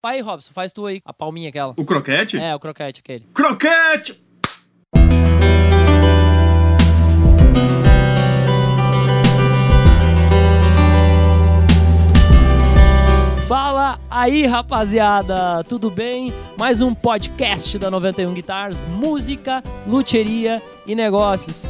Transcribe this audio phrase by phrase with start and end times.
[0.00, 1.74] Aí, Robson, faz tu aí, a palminha aquela.
[1.76, 2.38] O croquete?
[2.38, 3.26] É, o croquete aquele.
[3.34, 4.22] Croquete!
[13.48, 16.32] Fala aí, rapaziada, tudo bem?
[16.56, 21.66] Mais um podcast da 91 Guitars, música, luteria e negócios.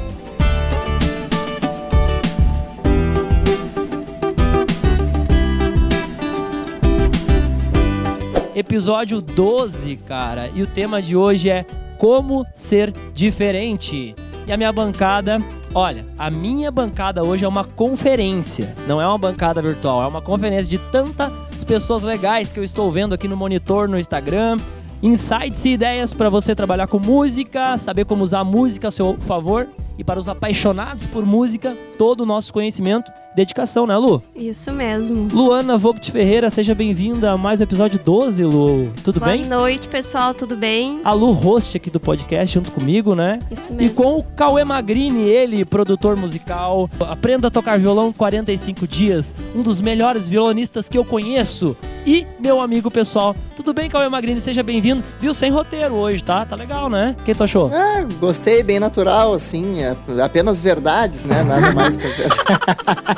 [8.59, 11.65] Episódio 12, cara, e o tema de hoje é
[11.97, 14.17] como ser diferente.
[14.49, 15.41] E a minha bancada,
[15.73, 20.21] olha, a minha bancada hoje é uma conferência, não é uma bancada virtual, é uma
[20.21, 24.57] conferência de tantas pessoas legais que eu estou vendo aqui no monitor no Instagram.
[25.01, 29.17] Insights e ideias para você trabalhar com música, saber como usar a música a seu
[29.21, 34.23] favor e para os apaixonados por música, todo o nosso conhecimento dedicação, né, Lu?
[34.35, 35.29] Isso mesmo.
[35.33, 38.91] Luana Vogt Ferreira, seja bem-vinda a mais um episódio 12, Lu.
[39.05, 39.43] Tudo Boa bem?
[39.45, 41.01] Boa noite, pessoal, tudo bem?
[41.05, 43.39] A Lu, host aqui do podcast, junto comigo, né?
[43.51, 43.87] Isso mesmo.
[43.87, 49.63] E com o Cauê Magrini, ele, produtor musical, aprenda a tocar violão 45 dias, um
[49.63, 51.77] dos melhores violonistas que eu conheço.
[52.07, 54.41] E meu amigo pessoal, tudo bem, Cauê Magrini?
[54.41, 55.03] Seja bem-vindo.
[55.21, 56.45] Viu, sem roteiro hoje, tá?
[56.45, 57.15] Tá legal, né?
[57.21, 57.73] O que tu achou?
[57.75, 61.43] É, gostei, bem natural, assim, é apenas verdades, né?
[61.45, 62.07] Nada mais que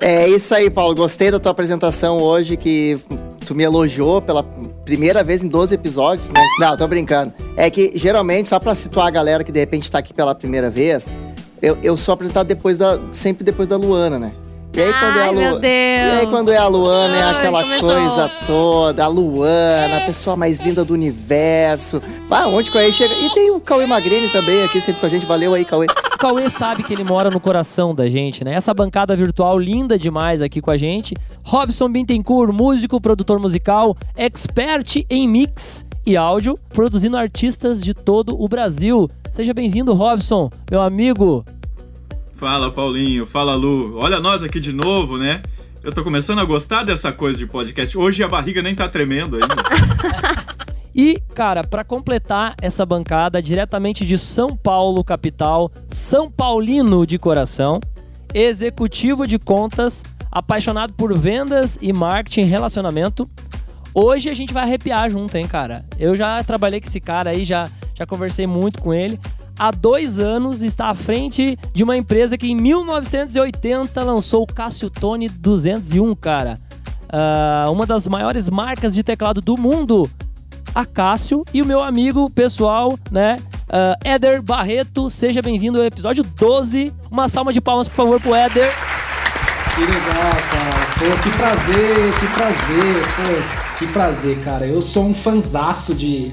[0.00, 0.94] É isso aí, Paulo.
[0.94, 2.98] Gostei da tua apresentação hoje, que
[3.44, 4.42] tu me elogiou pela
[4.84, 6.40] primeira vez em 12 episódios, né?
[6.60, 7.32] Não, tô brincando.
[7.56, 10.70] É que geralmente, só pra situar a galera que de repente tá aqui pela primeira
[10.70, 11.08] vez,
[11.62, 12.98] eu, eu sou apresentado depois da.
[13.12, 14.32] sempre depois da Luana, né?
[14.76, 15.38] E aí, quando Ai, é a Lu...
[15.38, 15.62] meu Deus.
[15.62, 17.88] E aí, quando é a Luana, é aquela começou.
[17.88, 22.02] coisa toda, a Luana, a pessoa mais linda do universo.
[22.30, 23.14] Ah, onde o Cauê chega?
[23.14, 25.24] E tem o Cauê Magrini também aqui, sempre com a gente.
[25.24, 25.86] Valeu aí, Cauê.
[25.86, 28.52] O Cauê sabe que ele mora no coração da gente, né?
[28.52, 31.14] Essa bancada virtual linda demais aqui com a gente.
[31.42, 38.46] Robson Bittencourt, músico, produtor musical, expert em mix e áudio, produzindo artistas de todo o
[38.46, 39.10] Brasil.
[39.32, 41.44] Seja bem-vindo, Robson, meu amigo.
[42.36, 43.24] Fala, Paulinho.
[43.24, 43.96] Fala, Lu.
[43.96, 45.40] Olha nós aqui de novo, né?
[45.82, 47.96] Eu tô começando a gostar dessa coisa de podcast.
[47.96, 49.54] Hoje a barriga nem tá tremendo ainda.
[50.98, 57.80] E, cara, para completar essa bancada diretamente de São Paulo, capital, São Paulino de coração,
[58.32, 63.28] executivo de contas, apaixonado por vendas e marketing relacionamento.
[63.92, 65.84] Hoje a gente vai arrepiar junto, hein, cara?
[65.98, 69.20] Eu já trabalhei com esse cara aí, já, já conversei muito com ele.
[69.58, 74.90] Há dois anos está à frente de uma empresa que em 1980 lançou o Casio
[74.90, 76.60] Tone 201, cara.
[77.04, 80.10] Uh, uma das maiores marcas de teclado do mundo
[80.74, 83.38] a Cássio e o meu amigo pessoal, né?
[83.62, 86.92] Uh, Éder Barreto, seja bem-vindo ao episódio 12.
[87.10, 88.70] Uma salva de palmas, por favor, pro Éder.
[89.74, 90.86] Que legal, cara.
[90.98, 93.02] Pô, que prazer, que prazer.
[93.16, 94.66] Pô, que prazer, cara.
[94.66, 96.30] Eu sou um fanzaço de,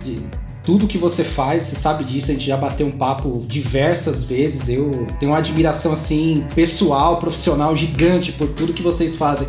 [0.00, 0.22] de
[0.64, 4.68] tudo que você faz, você sabe disso, a gente já bateu um papo diversas vezes.
[4.68, 9.46] Eu tenho uma admiração, assim, pessoal, profissional gigante por tudo que vocês fazem.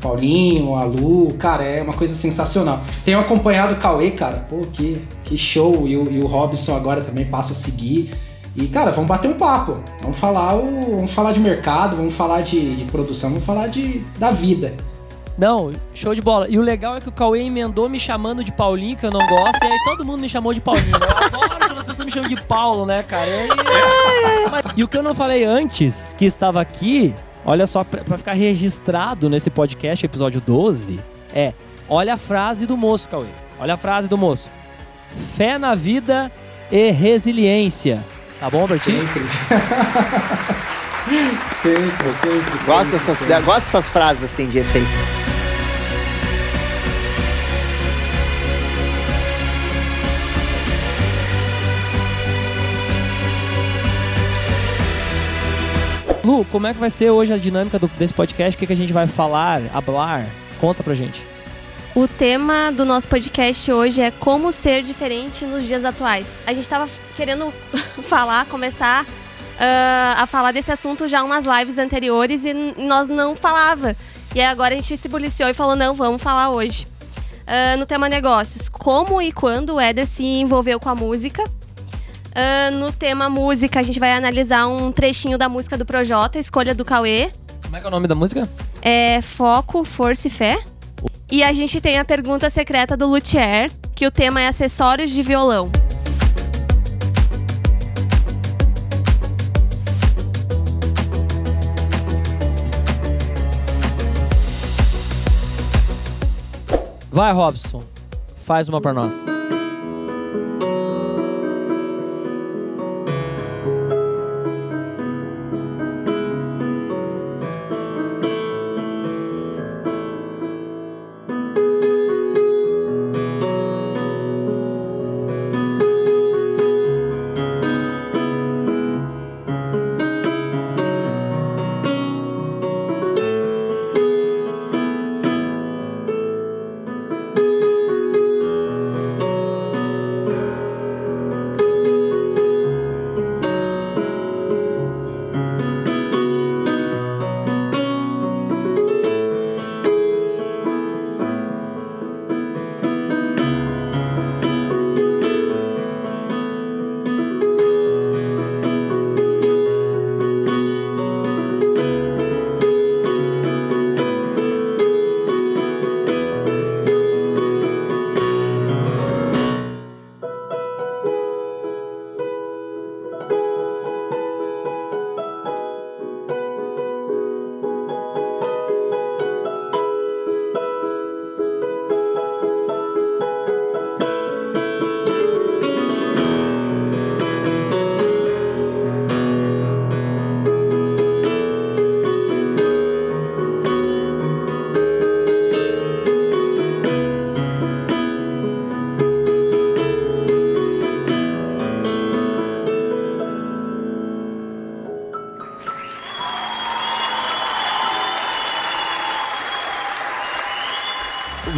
[0.00, 2.82] Paulinho, a Lu, cara, é uma coisa sensacional.
[3.04, 5.86] Tenho acompanhado o Cauê, cara, pô, que, que show.
[5.86, 8.12] E o, e o Robson agora também passa a seguir.
[8.56, 9.78] E, cara, vamos bater um papo.
[10.02, 14.00] Vamos falar, o, vamos falar de mercado, vamos falar de, de produção, vamos falar de,
[14.18, 14.74] da vida.
[15.36, 16.46] Não, show de bola.
[16.48, 19.26] E o legal é que o Cauê emendou me chamando de Paulinho, que eu não
[19.26, 20.94] gosto, e aí todo mundo me chamou de Paulinho.
[20.94, 23.28] Eu adoro quando as pessoas me chamam de Paulo, né, cara?
[23.28, 23.48] E,
[24.80, 27.12] e o que eu não falei antes, que estava aqui,
[27.44, 31.00] olha só, para ficar registrado nesse podcast, episódio 12,
[31.34, 31.52] é:
[31.88, 33.26] olha a frase do moço, Cauê.
[33.58, 34.48] Olha a frase do moço.
[35.36, 36.30] Fé na vida
[36.70, 38.04] e resiliência.
[38.38, 39.06] Tá bom, Bertinho?
[39.06, 39.22] Sempre.
[41.62, 42.52] sempre, sempre.
[42.52, 43.40] Gosto, sempre, dessas, sempre.
[43.42, 45.23] gosto dessas frases assim de efeito.
[56.24, 58.56] Lu, como é que vai ser hoje a dinâmica do, desse podcast?
[58.56, 60.26] O que, que a gente vai falar, hablar?
[60.58, 61.22] Conta pra gente.
[61.94, 66.42] O tema do nosso podcast hoje é como ser diferente nos dias atuais.
[66.46, 67.52] A gente estava querendo
[68.02, 73.94] falar, começar uh, a falar desse assunto já umas lives anteriores e nós não falava.
[74.34, 76.86] E agora a gente se policiou e falou, não, vamos falar hoje.
[77.42, 81.44] Uh, no tema negócios, como e quando o Éder se envolveu com a música.
[82.34, 86.74] Uh, no tema música, a gente vai analisar um trechinho da música do Projota, Escolha
[86.74, 87.30] do Cauê.
[87.62, 88.48] Como é que é o nome da música?
[88.82, 90.58] É Foco, Força e Fé.
[91.30, 95.22] E a gente tem a pergunta secreta do Luthier, que o tema é acessórios de
[95.22, 95.70] violão.
[107.12, 107.84] Vai, Robson.
[108.34, 109.24] Faz uma pra nós.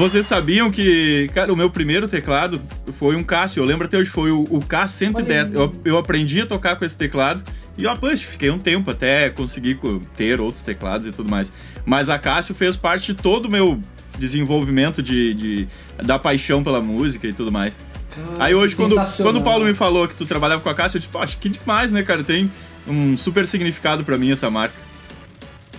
[0.06, 2.62] Vocês sabiam que, cara, o meu primeiro teclado
[2.92, 3.60] foi um Casio.
[3.60, 5.52] Eu lembro até hoje, foi o, o K110.
[5.52, 7.42] Eu, eu aprendi a tocar com esse teclado.
[7.76, 9.80] E ó, puxa, fiquei um tempo até conseguir
[10.16, 11.52] ter outros teclados e tudo mais.
[11.84, 13.80] Mas a Casio fez parte de todo o meu
[14.16, 15.68] desenvolvimento de, de
[16.00, 17.76] da paixão pela música e tudo mais.
[18.14, 20.98] Cara, Aí hoje, quando, quando o Paulo me falou que tu trabalhava com a Casio,
[20.98, 22.22] eu disse, poxa, que demais, né, cara?
[22.22, 22.48] Tem
[22.86, 24.85] um super significado para mim essa marca.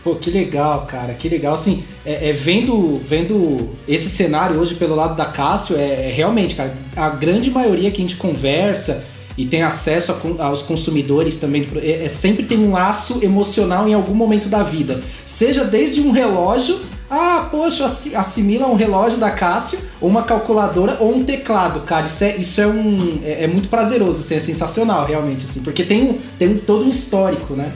[0.04, 1.54] Pô, que legal, cara, que legal.
[1.54, 6.56] Assim, é, é, vendo, vendo esse cenário hoje pelo lado da Cássio, é, é, realmente,
[6.56, 9.04] cara, a grande maioria que a gente conversa
[9.38, 13.94] e tem acesso a, aos consumidores também, é, é, sempre tem um laço emocional em
[13.94, 15.02] algum momento da vida.
[15.24, 16.80] Seja desde um relógio,
[17.10, 22.08] ah, poxa, assimila um relógio da Cássio, ou uma calculadora, ou um teclado, cara.
[22.08, 25.84] Isso é, isso é, um, é, é muito prazeroso, assim, é sensacional, realmente, assim, porque
[25.84, 27.72] tem, um, tem todo um histórico, né?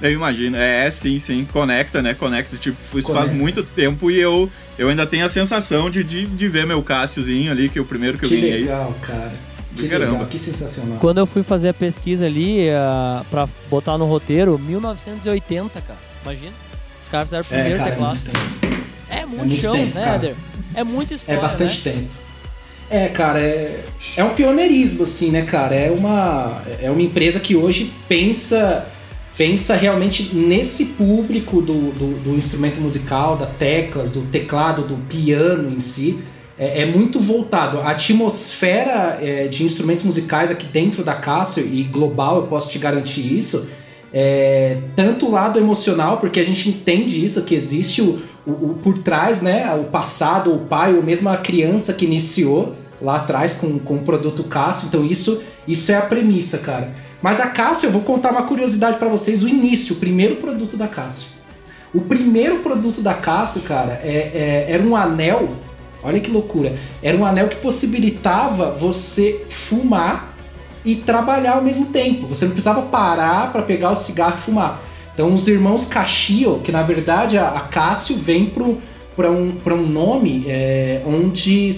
[0.00, 0.56] Eu imagino.
[0.56, 1.46] É, é, sim, sim.
[1.52, 2.14] Conecta, né?
[2.14, 2.56] Conecta.
[2.56, 3.28] Tipo, isso Conecta.
[3.28, 6.82] faz muito tempo e eu, eu ainda tenho a sensação de, de, de ver meu
[6.82, 8.52] Cássiozinho ali, que é o primeiro que, que eu ganhei.
[8.58, 9.32] Que legal, cara.
[9.76, 10.12] Que caramba.
[10.12, 10.98] legal, que sensacional.
[10.98, 15.98] Quando eu fui fazer a pesquisa ali, uh, pra botar no roteiro, 1980, cara.
[16.22, 16.52] Imagina.
[17.02, 18.18] Os caras fizeram o primeiro é, cara, teclado.
[18.28, 18.76] É muito,
[19.08, 20.34] é muito, é muito chão, tempo, né, Eder?
[20.74, 21.38] É muita história.
[21.38, 21.94] É bastante né?
[21.94, 22.08] tempo.
[22.90, 23.84] É, cara, é,
[24.16, 25.74] é um pioneirismo, assim, né, cara?
[25.74, 28.86] É uma, é uma empresa que hoje pensa
[29.38, 35.70] pensa realmente nesse público do, do, do, instrumento musical, da teclas, do teclado, do piano
[35.70, 36.18] em si.
[36.58, 37.78] É, é muito voltado.
[37.78, 42.80] A atmosfera é, de instrumentos musicais aqui dentro da Cássio e global, eu posso te
[42.80, 43.70] garantir isso.
[44.12, 48.78] É, tanto o lado emocional, porque a gente entende isso, que existe o, o, o
[48.82, 49.72] por trás, né?
[49.76, 54.02] O passado, o pai, ou mesmo a criança que iniciou lá atrás com, com o
[54.02, 54.88] produto Cássio.
[54.88, 56.92] Então isso, isso é a premissa, cara.
[57.20, 60.76] Mas a Cássio, eu vou contar uma curiosidade para vocês, o início, o primeiro produto
[60.76, 61.30] da Cássio.
[61.92, 65.50] O primeiro produto da Cássio, cara, é, é, era um anel,
[66.02, 70.36] olha que loucura, era um anel que possibilitava você fumar
[70.84, 72.26] e trabalhar ao mesmo tempo.
[72.26, 74.80] Você não precisava parar para pegar o cigarro e fumar.
[75.12, 78.52] Então os irmãos Cachio, que na verdade a, a Cássio vem
[79.16, 81.70] para um, um nome é, onde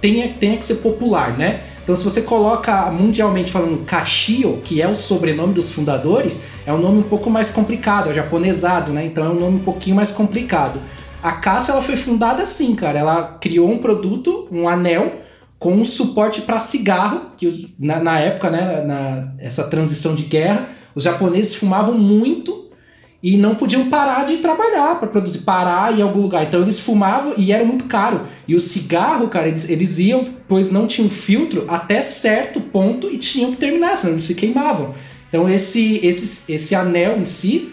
[0.00, 1.60] tenha, tenha que ser popular, né?
[1.90, 6.78] Então, se você coloca mundialmente falando Kashio, que é o sobrenome dos fundadores, é um
[6.78, 9.04] nome um pouco mais complicado, é japonesado, né?
[9.04, 10.80] Então é um nome um pouquinho mais complicado.
[11.20, 13.00] A Casio ela foi fundada assim, cara.
[13.00, 15.14] Ela criou um produto, um anel,
[15.58, 20.68] com um suporte para cigarro, que na, na época, né, na, essa transição de guerra,
[20.94, 22.69] os japoneses fumavam muito
[23.22, 26.44] e não podiam parar de trabalhar para produzir, parar em algum lugar.
[26.44, 28.22] Então eles fumavam e era muito caro.
[28.48, 33.18] E o cigarro, cara, eles, eles iam, pois não tinham filtro, até certo ponto e
[33.18, 34.94] tinham que terminar, senão eles se queimavam.
[35.28, 37.72] Então esse, esse, esse anel em si,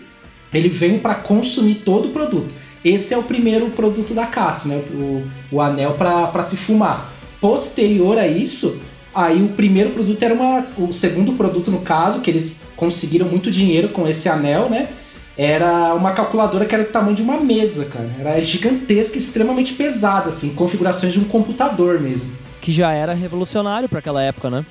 [0.53, 2.53] ele vem para consumir todo o produto.
[2.83, 4.83] Esse é o primeiro produto da Cássio, né?
[4.91, 7.13] O, o anel para se fumar.
[7.41, 8.79] Posterior a isso,
[9.13, 10.65] aí o primeiro produto era uma.
[10.77, 14.89] O segundo produto, no caso, que eles conseguiram muito dinheiro com esse anel, né?
[15.37, 18.09] Era uma calculadora que era do tamanho de uma mesa, cara.
[18.19, 22.31] Era gigantesca, extremamente pesada, assim, configurações de um computador mesmo.
[22.59, 24.65] Que já era revolucionário para aquela época, né?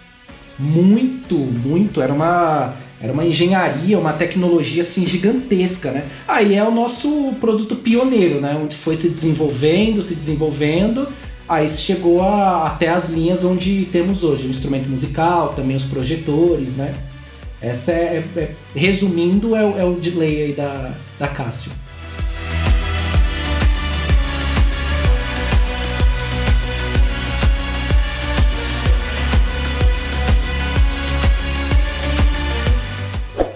[0.59, 2.03] Muito, muito.
[2.03, 6.05] Era uma, era uma engenharia, uma tecnologia assim gigantesca, né?
[6.27, 8.59] Aí é o nosso produto pioneiro, né?
[8.61, 11.07] Onde foi se desenvolvendo, se desenvolvendo.
[11.49, 16.77] Aí chegou a, até as linhas onde temos hoje, o instrumento musical, também os projetores,
[16.77, 16.93] né?
[17.67, 21.73] Essa é, é, é resumindo, é, é, o delay aí da, da Cássio.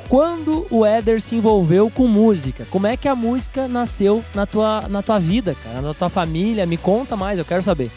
[0.09, 2.67] Quando o Éder se envolveu com música?
[2.69, 5.81] Como é que a música nasceu na tua, na tua vida, cara?
[5.81, 6.67] Na tua família?
[6.67, 7.93] Me conta mais, eu quero saber.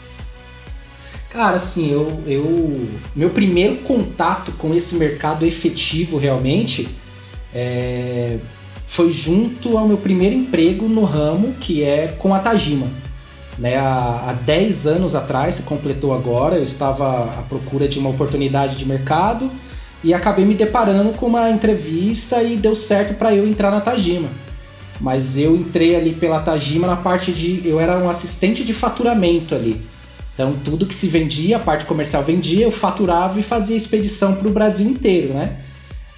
[1.34, 2.86] Cara, assim, eu, eu.
[3.12, 6.88] Meu primeiro contato com esse mercado efetivo realmente
[7.52, 8.38] é,
[8.86, 12.86] foi junto ao meu primeiro emprego no ramo, que é com a Tajima.
[13.58, 18.10] Né, há, há 10 anos atrás, se completou agora, eu estava à procura de uma
[18.10, 19.50] oportunidade de mercado
[20.04, 24.28] e acabei me deparando com uma entrevista e deu certo para eu entrar na Tajima.
[25.00, 27.60] Mas eu entrei ali pela Tajima na parte de.
[27.64, 29.93] Eu era um assistente de faturamento ali.
[30.34, 34.48] Então tudo que se vendia, a parte comercial vendia, eu faturava e fazia expedição para
[34.48, 35.56] o Brasil inteiro, né?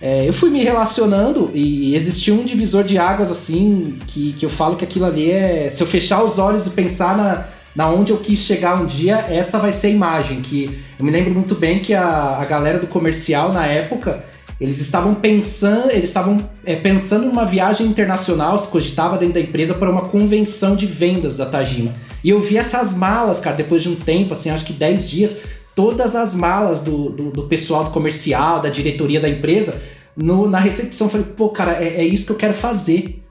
[0.01, 4.51] É, eu fui me relacionando e existia um divisor de águas assim que, que eu
[4.51, 5.71] falo que aquilo ali é.
[5.71, 9.27] Se eu fechar os olhos e pensar na, na onde eu quis chegar um dia,
[9.29, 10.43] essa vai ser a imagem.
[10.43, 14.23] Que eu me lembro muito bem que a, a galera do comercial na época
[14.61, 19.75] eles estavam pensando, eles estavam é, pensando numa viagem internacional, se cogitava dentro da empresa
[19.75, 21.93] para uma convenção de vendas da Tajima.
[22.25, 25.41] E eu vi essas malas, cara, depois de um tempo, assim, acho que 10 dias,
[25.75, 29.83] todas as malas do, do, do pessoal do comercial, da diretoria da empresa,
[30.17, 31.07] no, na recepção.
[31.07, 33.23] Eu falei, pô, cara, é, é isso que eu quero fazer.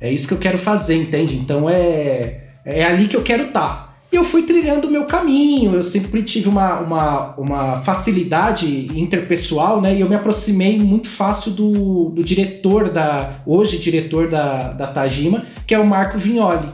[0.00, 1.36] É isso que eu quero fazer, entende?
[1.36, 3.60] Então é é ali que eu quero estar.
[3.60, 3.89] Tá.
[4.12, 9.80] E eu fui trilhando o meu caminho, eu sempre tive uma, uma, uma facilidade interpessoal,
[9.80, 9.94] né?
[9.94, 13.40] E eu me aproximei muito fácil do, do diretor da.
[13.46, 16.72] hoje diretor da, da Tajima, que é o Marco Vignoli,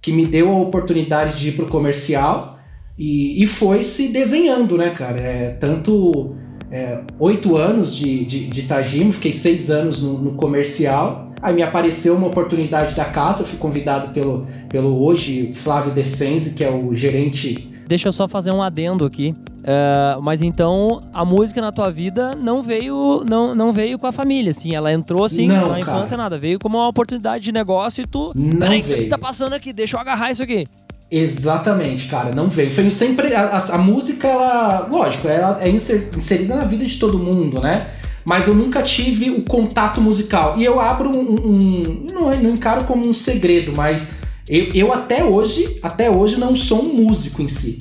[0.00, 2.58] que me deu a oportunidade de ir pro comercial
[2.98, 5.20] e, e foi se desenhando, né, cara?
[5.20, 6.34] É, tanto
[6.70, 11.32] é, oito anos de, de, de Tajima, fiquei seis anos no, no comercial.
[11.40, 16.54] Aí me apareceu uma oportunidade da casa, eu fui convidado pelo, pelo hoje Flávio Descenzi,
[16.54, 17.68] que é o gerente.
[17.86, 19.34] Deixa eu só fazer um adendo aqui.
[19.58, 24.12] Uh, mas então a música na tua vida não veio não, não veio com a
[24.12, 24.74] família, assim.
[24.74, 26.22] Ela entrou assim não, na infância, cara.
[26.24, 26.38] nada.
[26.38, 28.32] Veio como uma oportunidade de negócio e tu.
[28.34, 30.66] Não Peraí, isso aqui tá passando aqui, deixa eu agarrar isso aqui.
[31.10, 32.70] Exatamente, cara, não veio.
[32.70, 33.34] Foi sempre.
[33.34, 34.86] A, a, a música, ela.
[34.90, 37.86] Lógico, ela é inserida na vida de todo mundo, né?
[38.28, 40.54] mas eu nunca tive o contato musical.
[40.58, 41.34] E eu abro um.
[41.34, 44.12] um não, não, encaro como um segredo, mas
[44.48, 47.78] eu, eu, até hoje, até hoje não sou um músico em si.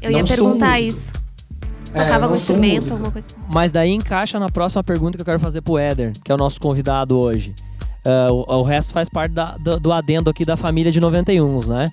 [0.00, 1.12] Eu não ia perguntar isso.
[1.84, 3.36] Você tocava é, algum instrumento, alguma coisa assim.
[3.48, 6.38] Mas daí encaixa na próxima pergunta que eu quero fazer pro Éder, que é o
[6.38, 7.54] nosso convidado hoje.
[8.06, 11.66] Uh, o, o, resto faz parte da, do, do, adendo aqui da família de 91,
[11.66, 11.88] né?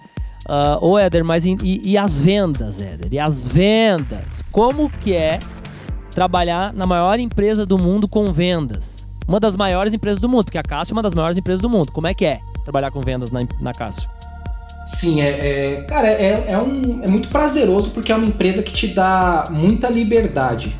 [0.48, 3.12] Uh, ô Éder, mas e, e as vendas, Éder?
[3.12, 4.44] E as vendas?
[4.51, 5.39] Como que é
[6.13, 9.08] trabalhar na maior empresa do mundo com vendas.
[9.27, 11.70] Uma das maiores empresas do mundo, porque a Cássio é uma das maiores empresas do
[11.70, 11.92] mundo.
[11.92, 14.10] Como é que é trabalhar com vendas na, na Cássio?
[14.86, 18.72] Sim, é, é cara, é, é, um, é muito prazeroso porque é uma empresa que
[18.72, 20.75] te dá muita liberdade,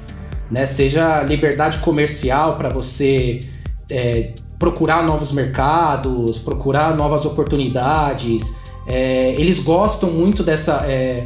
[0.52, 0.66] né?
[0.66, 3.40] Seja liberdade comercial para você
[3.90, 8.56] é, procurar novos mercados, procurar novas oportunidades.
[8.86, 11.26] É, eles gostam muito dessa é,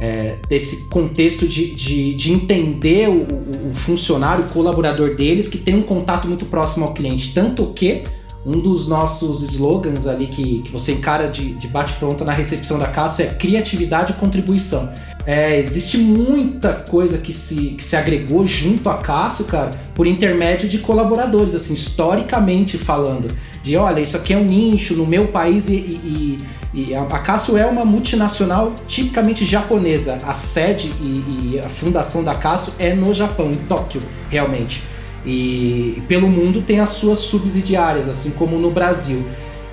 [0.00, 3.26] é, desse contexto de, de, de entender o,
[3.68, 7.32] o, funcionário, o colaborador deles, que tem um contato muito próximo ao cliente.
[7.32, 8.02] Tanto que
[8.44, 12.88] um dos nossos slogans ali que, que você encara de, de bate-pronta na recepção da
[12.88, 14.92] casa é criatividade e contribuição.
[15.26, 20.68] É, existe muita coisa que se, que se agregou junto a Cássio, cara, por intermédio
[20.68, 23.34] de colaboradores, assim, historicamente falando.
[23.62, 26.38] De olha, isso aqui é um nicho no meu país e, e,
[26.74, 30.18] e a, Casio é uma multinacional tipicamente japonesa.
[30.26, 34.82] A sede e, e a fundação da Casio é no Japão, em Tóquio, realmente.
[35.26, 39.24] E pelo mundo tem as suas subsidiárias, assim como no Brasil.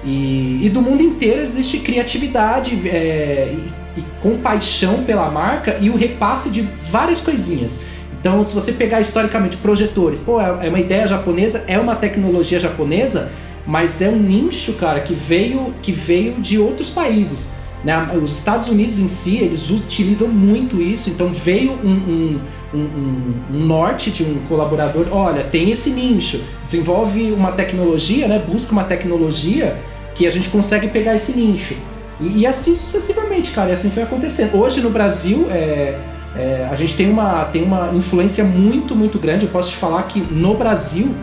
[0.03, 5.95] E, e do mundo inteiro existe criatividade é, e, e compaixão pela marca e o
[5.95, 7.81] repasse de várias coisinhas.
[8.19, 12.59] Então, se você pegar historicamente projetores, pô, é, é uma ideia japonesa, é uma tecnologia
[12.59, 13.29] japonesa,
[13.65, 17.49] mas é um nicho, cara, que veio, que veio de outros países.
[17.83, 18.09] Né?
[18.21, 22.41] Os Estados Unidos em si, eles utilizam muito isso, então veio um, um,
[22.73, 28.39] um, um, norte de um colaborador, olha, tem esse nicho, desenvolve uma tecnologia, né?
[28.39, 29.77] busca uma tecnologia
[30.13, 31.75] que a gente consegue pegar esse nicho.
[32.19, 34.55] E, e assim sucessivamente, cara, e assim foi acontecendo.
[34.57, 35.97] Hoje no Brasil, é,
[36.35, 39.45] é, a gente tem uma, tem uma influência muito, muito grande.
[39.45, 41.13] Eu posso te falar que no Brasil,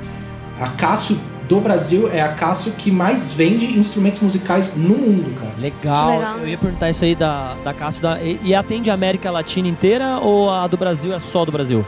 [0.60, 5.54] a Cássio do Brasil é a Cássio que mais vende instrumentos musicais no mundo, cara.
[5.58, 6.10] Legal.
[6.10, 6.38] legal.
[6.38, 8.02] Eu ia perguntar isso aí da, da Cássio.
[8.02, 11.50] Da, e, e, atende a América Latina inteira ou a do Brasil é só do
[11.50, 11.84] Brasil?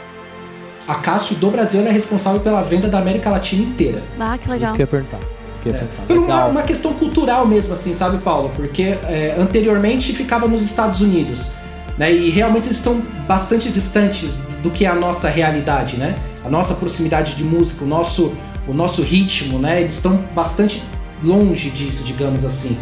[0.88, 4.02] A Cássio do Brasil é responsável pela venda da América Latina inteira.
[4.18, 4.64] Ah, que legal.
[4.64, 5.20] Isso que eu ia perguntar.
[5.66, 5.84] É.
[6.06, 8.50] Por uma, uma, questão cultural mesmo, assim, sabe, Paulo?
[8.56, 11.52] Porque é, anteriormente ficava nos Estados Unidos.
[11.98, 16.16] Né, e realmente eles estão bastante distantes do que é a nossa realidade, né?
[16.42, 18.32] A nossa proximidade de música, o nosso,
[18.70, 19.80] o nosso ritmo, né?
[19.80, 20.82] Eles estão bastante
[21.22, 22.78] longe disso, digamos assim.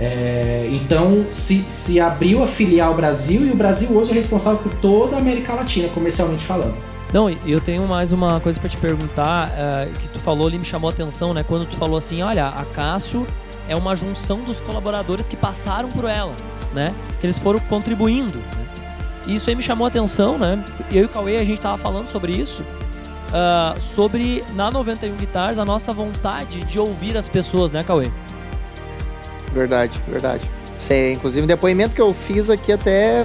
[0.00, 4.74] É, então se, se abriu a filial Brasil e o Brasil hoje é responsável por
[4.74, 6.74] toda a América Latina, comercialmente falando.
[7.12, 10.64] Não, eu tenho mais uma coisa para te perguntar, uh, que tu falou ali, me
[10.64, 11.44] chamou a atenção, né?
[11.46, 13.24] Quando tu falou assim, olha, a Cássio
[13.68, 16.34] é uma junção dos colaboradores que passaram por ela,
[16.74, 16.92] né?
[17.20, 18.38] Que eles foram contribuindo.
[18.38, 18.66] Né?
[19.28, 20.62] E isso aí me chamou a atenção, né?
[20.90, 22.64] Eu e o Cauê, a gente tava falando sobre isso,
[23.34, 28.10] uh, sobre, na 91 Guitars, a nossa vontade de ouvir as pessoas, né, Cauê?
[29.52, 30.48] Verdade, verdade.
[30.78, 33.24] Sim, inclusive, um depoimento que eu fiz aqui até...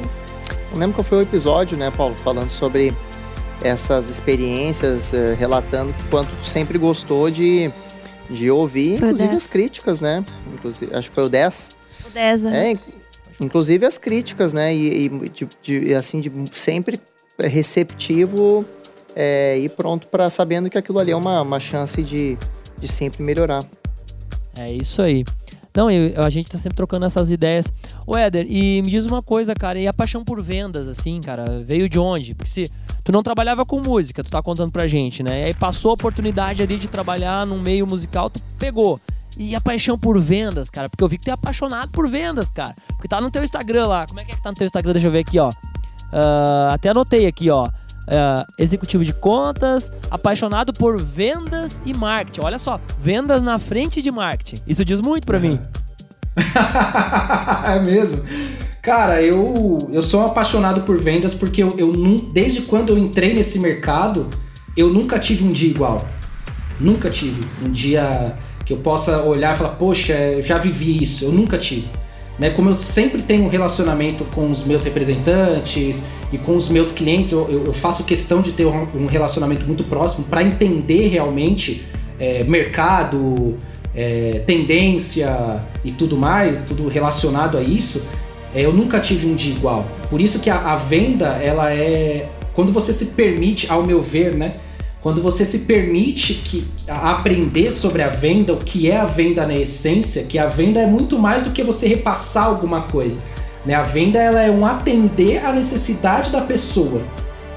[0.71, 2.15] Não lembro qual foi o episódio, né, Paulo?
[2.15, 2.95] Falando sobre
[3.63, 7.71] essas experiências, uh, relatando quanto sempre gostou de,
[8.29, 10.23] de ouvir, foi inclusive as críticas, né?
[10.53, 11.69] Inclusive, acho que foi o 10.
[12.05, 12.71] O 10, né?
[12.71, 12.77] É,
[13.41, 14.73] inclusive as críticas, né?
[14.73, 16.99] E, e de, de, assim, de sempre
[17.39, 18.65] receptivo
[19.21, 22.38] é, e pronto para sabendo que aquilo ali é uma, uma chance de,
[22.79, 23.61] de sempre melhorar.
[24.57, 25.25] É isso aí.
[25.75, 27.69] Não, eu, a gente tá sempre trocando essas ideias.
[28.07, 31.59] Ô Éder, e me diz uma coisa, cara, e a paixão por vendas, assim, cara,
[31.61, 32.33] veio de onde?
[32.33, 32.71] Porque se
[33.03, 35.41] tu não trabalhava com música, tu tá contando pra gente, né?
[35.41, 38.97] E aí passou a oportunidade ali de trabalhar num meio musical, tu pegou.
[39.38, 42.49] E a paixão por vendas, cara, porque eu vi que tu é apaixonado por vendas,
[42.49, 42.73] cara.
[42.88, 44.07] Porque tá no teu Instagram lá.
[44.07, 44.93] Como é que é que tá no teu Instagram?
[44.93, 45.49] Deixa eu ver aqui, ó.
[45.49, 47.67] Uh, até anotei aqui, ó.
[48.09, 52.41] Uh, executivo de contas, apaixonado por vendas e marketing.
[52.43, 54.63] Olha só, vendas na frente de marketing.
[54.67, 55.60] Isso diz muito para mim.
[57.65, 58.23] é mesmo.
[58.81, 61.93] Cara, eu, eu sou apaixonado por vendas porque eu, eu
[62.34, 64.27] desde quando eu entrei nesse mercado,
[64.75, 66.07] eu nunca tive um dia igual.
[66.79, 71.25] Nunca tive um dia que eu possa olhar e falar, poxa, eu já vivi isso.
[71.25, 71.89] Eu nunca tive.
[72.39, 72.49] Né?
[72.52, 77.32] Como eu sempre tenho um relacionamento com os meus representantes e com os meus clientes,
[77.32, 81.86] eu, eu faço questão de ter um relacionamento muito próximo para entender realmente
[82.17, 83.58] é, mercado,
[83.93, 88.08] é, tendência e tudo mais, tudo relacionado a isso.
[88.56, 89.86] É, eu nunca tive um dia igual.
[90.10, 92.30] Por isso que a, a venda, ela é.
[92.54, 94.56] Quando você se permite, ao meu ver, né?
[95.01, 99.55] Quando você se permite que aprender sobre a venda, o que é a venda na
[99.55, 103.21] essência, que a venda é muito mais do que você repassar alguma coisa.
[103.65, 103.73] Né?
[103.73, 107.01] A venda ela é um atender à necessidade da pessoa.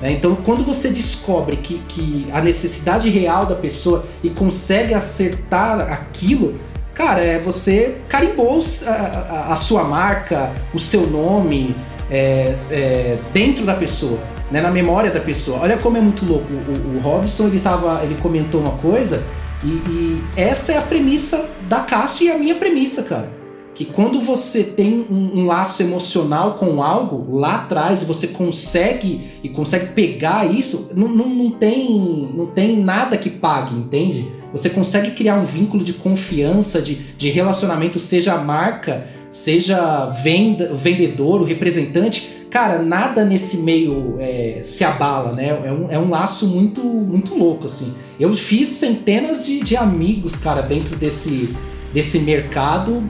[0.01, 0.13] Né?
[0.13, 6.61] Então, quando você descobre que, que a necessidade real da pessoa e consegue acertar aquilo,
[6.95, 11.75] cara, é você carimbou a, a, a sua marca, o seu nome
[12.09, 15.61] é, é, dentro da pessoa né, na memória da pessoa.
[15.61, 16.47] Olha como é muito louco.
[16.53, 19.23] O, o Robson ele tava, ele comentou uma coisa
[19.65, 23.31] e, e, essa é a premissa da Cássio e a minha premissa, cara.
[23.75, 29.49] Que quando você tem um, um laço emocional com algo lá atrás, você consegue e
[29.49, 34.31] consegue pegar isso, não, não, não, tem, não tem nada que pague, entende?
[34.53, 40.73] Você consegue criar um vínculo de confiança, de, de relacionamento, seja a marca, seja venda,
[40.73, 45.49] vendedor, o representante cara, nada nesse meio é, se abala, né?
[45.65, 47.95] É um, é um laço muito, muito louco, assim.
[48.21, 51.57] Eu fiz centenas de, de amigos, cara, dentro desse,
[51.95, 53.03] desse mercado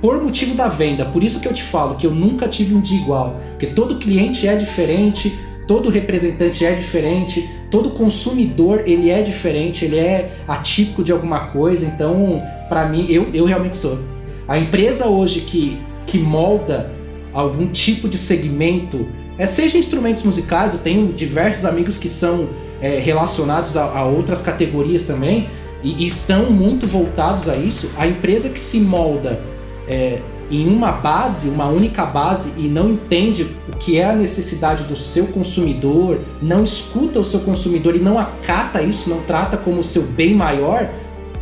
[0.00, 1.04] por motivo da venda.
[1.04, 3.40] Por isso que eu te falo que eu nunca tive um dia igual.
[3.50, 9.98] Porque todo cliente é diferente, todo representante é diferente, todo consumidor ele é diferente, ele
[9.98, 11.84] é atípico de alguma coisa.
[11.84, 14.13] Então, para mim, eu, eu realmente sou.
[14.46, 16.90] A empresa hoje que, que molda
[17.32, 19.06] algum tipo de segmento,
[19.38, 22.48] é, seja instrumentos musicais, eu tenho diversos amigos que são
[22.80, 25.48] é, relacionados a, a, outras categorias também
[25.82, 27.90] e, e, estão muito voltados a isso.
[27.96, 29.40] A empresa que se molda
[29.88, 34.84] é, em uma base, uma única base e não entende o que é a necessidade
[34.84, 39.80] do seu consumidor, não escuta o seu consumidor e não acata isso, não trata como
[39.80, 40.88] o seu bem maior,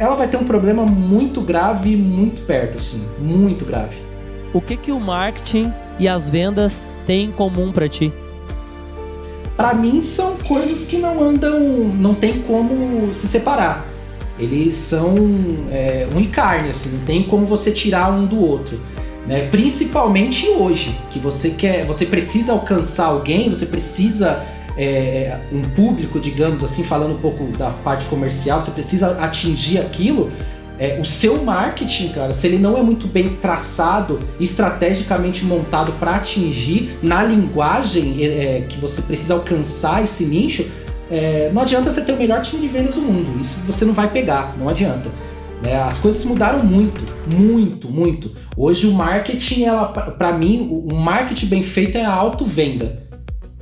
[0.03, 3.99] ela vai ter um problema muito grave muito perto, assim, muito grave.
[4.53, 8.13] o que que o marketing e as vendas têm em comum para ti?
[9.57, 13.87] Para mim são coisas que não andam, não tem como se separar.
[14.39, 15.15] Eles são
[15.71, 18.81] é, um e carne, assim, não tem como você tirar um do outro.
[19.25, 19.47] Né?
[19.51, 24.43] Principalmente hoje, que você quer, você precisa alcançar alguém, você precisa
[24.77, 30.31] é, um público, digamos assim, falando um pouco da parte comercial, você precisa atingir aquilo.
[30.79, 36.17] É, o seu marketing, cara, se ele não é muito bem traçado, estrategicamente montado para
[36.17, 40.67] atingir na linguagem é, é, que você precisa alcançar esse nicho,
[41.11, 43.39] é, não adianta você ter o melhor time de vendas do mundo.
[43.41, 45.11] Isso você não vai pegar, não adianta.
[45.63, 45.81] Né?
[45.81, 48.33] As coisas mudaram muito, muito, muito.
[48.57, 53.02] Hoje o marketing, ela, para mim, o marketing bem feito é a auto-venda.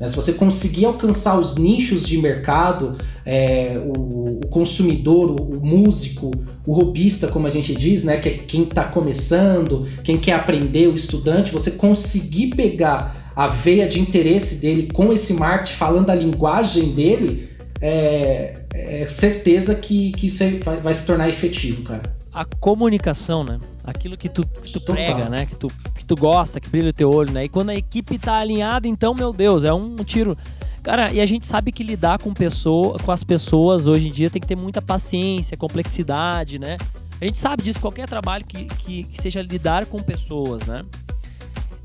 [0.01, 0.09] Né?
[0.09, 6.31] Se você conseguir alcançar os nichos de mercado, é, o, o, consumidor, o, o, músico,
[6.67, 8.17] o robista, como a gente diz, né?
[8.17, 13.87] que é quem está começando, quem quer aprender, o estudante, você conseguir pegar a veia
[13.87, 17.49] de interesse dele com esse marketing, falando a linguagem dele,
[17.81, 22.20] é, é certeza que, que isso vai, vai se tornar efetivo, cara.
[22.33, 23.59] A comunicação, né?
[23.83, 25.47] Aquilo que tu, que tu prega, né?
[25.47, 27.45] Que tu, que tu gosta, que brilha o teu olho, né?
[27.45, 30.37] E quando a equipe tá alinhada, então, meu Deus, é um tiro.
[30.83, 34.31] Cara, e a gente sabe que lidar com, pessoa, com as pessoas hoje em dia
[34.31, 36.77] tem que ter muita paciência, complexidade, né?
[37.21, 40.85] A gente sabe disso, qualquer trabalho que, que, que seja lidar com pessoas, né?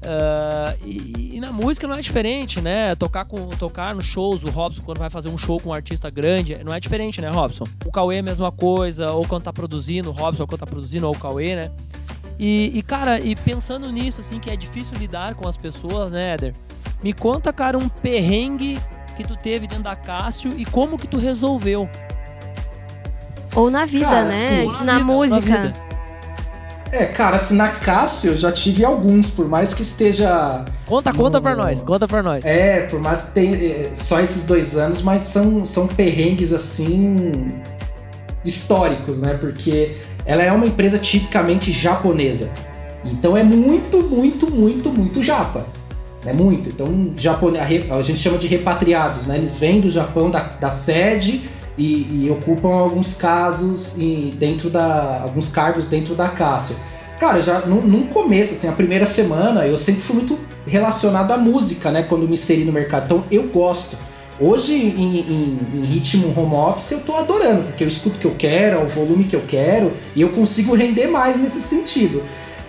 [0.05, 2.93] Uh, e, e, na música não é diferente, né?
[2.93, 6.11] Tocar, com, tocar nos shows, o Robson, quando vai fazer um show com um artista
[6.11, 7.65] grande, não é diferente, né, Robson?
[7.83, 10.67] O Cauê é a mesma coisa, ou quando tá produzindo, o Robson, ou quando tá
[10.67, 11.71] produzindo, ou o Cauê, né?
[12.37, 16.33] E, e, cara, e pensando nisso, assim, que é difícil lidar com as pessoas, né,
[16.33, 16.53] Éder?
[17.01, 18.79] Me conta, cara, um perrengue
[19.17, 21.89] que tu teve dentro da Cássio e como que tu resolveu.
[23.55, 24.49] Ou na vida, cara, né?
[24.49, 25.63] Sim, na, na vida, música.
[25.63, 25.94] Na
[26.95, 30.63] é, cara, assim, na Cássio eu já tive alguns, por mais que esteja.
[30.85, 31.17] Conta, no...
[31.17, 32.45] conta pra nós, conta pra nós.
[32.45, 37.15] É, por mais que tenha é, só esses dois anos, mas são, são perrengues assim.
[38.43, 39.33] históricos, né?
[39.39, 42.49] Porque ela é uma empresa tipicamente japonesa.
[43.03, 45.65] Então é muito, muito, muito, muito japa.
[46.25, 46.69] É muito.
[46.69, 47.59] Então, Japone...
[47.59, 49.37] a gente chama de repatriados, né?
[49.37, 51.43] Eles vêm do Japão, da, da sede,
[51.77, 56.75] e, e ocupam alguns casos e dentro da alguns cargos dentro da Cássia.
[57.19, 61.89] Cara, já no, começo, assim, a primeira semana, eu sempre fui muito relacionado à música,
[61.89, 62.03] né?
[62.03, 63.05] Quando me inseri no mercado.
[63.05, 63.97] Então eu gosto.
[64.37, 68.27] Hoje, em, em, em, ritmo home office, eu tô adorando, porque eu escuto o que
[68.27, 72.21] eu quero, o volume que eu quero, e eu consigo render mais nesse sentido.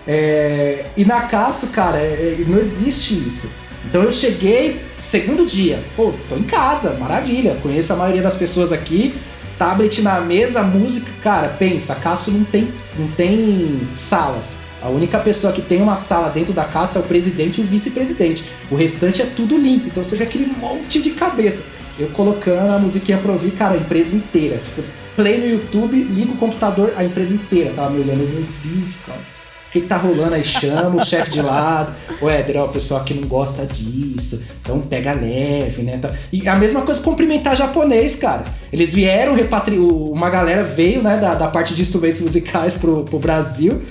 [0.07, 3.49] É, e na Cássio, cara, é, não existe isso.
[3.87, 8.73] Então eu cheguei, segundo dia, pô, tô em casa, maravilha, conheço a maioria das pessoas
[8.73, 9.15] aqui,
[9.57, 12.67] tablet na mesa, música, cara, pensa, Cássio não tem,
[12.99, 14.57] não tem salas.
[14.81, 17.67] A única pessoa que tem uma sala dentro da casa é o presidente e o
[17.67, 18.43] vice-presidente.
[18.69, 19.87] O restante é tudo limpo.
[19.87, 21.63] Então você vê aquele monte de cabeça.
[21.97, 24.57] Eu colocando a musiquinha pra ouvir, cara, a empresa inteira.
[24.57, 24.83] Tipo,
[25.15, 28.19] play no YouTube, liga o computador, a empresa inteira tava me olhando.
[28.19, 29.36] Meu Deus, cara
[29.77, 30.43] que, que tá rolando aí?
[30.43, 31.93] Chama o chefe de lado.
[32.21, 34.43] Éder, ó, o pessoal aqui não gosta disso.
[34.61, 35.99] Então pega leve, né?
[36.31, 38.43] E a mesma coisa cumprimentar japonês, cara.
[38.71, 39.77] Eles vieram, repatri...
[39.77, 43.81] uma galera veio, né, da, da parte de instrumentos musicais pro, pro Brasil.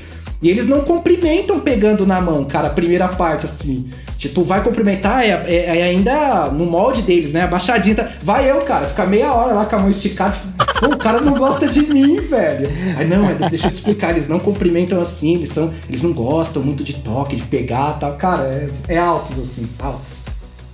[0.42, 3.88] E eles não cumprimentam pegando na mão, cara, a primeira parte, assim.
[4.16, 7.42] Tipo, vai cumprimentar, é, é, é, ainda no molde deles, né?
[7.42, 7.94] Abaixadinha.
[7.94, 8.08] Tá...
[8.22, 10.32] Vai eu, cara, ficar meia hora lá com a mão esticada.
[10.32, 12.68] Tipo, Pô, o cara não gosta de mim, velho.
[12.98, 16.62] Aí, não, deixa eu te explicar, eles não cumprimentam assim, eles, são, eles não gostam
[16.62, 18.16] muito de toque, de pegar e tal.
[18.16, 18.44] Cara,
[18.88, 20.15] é, é altos, assim, altos.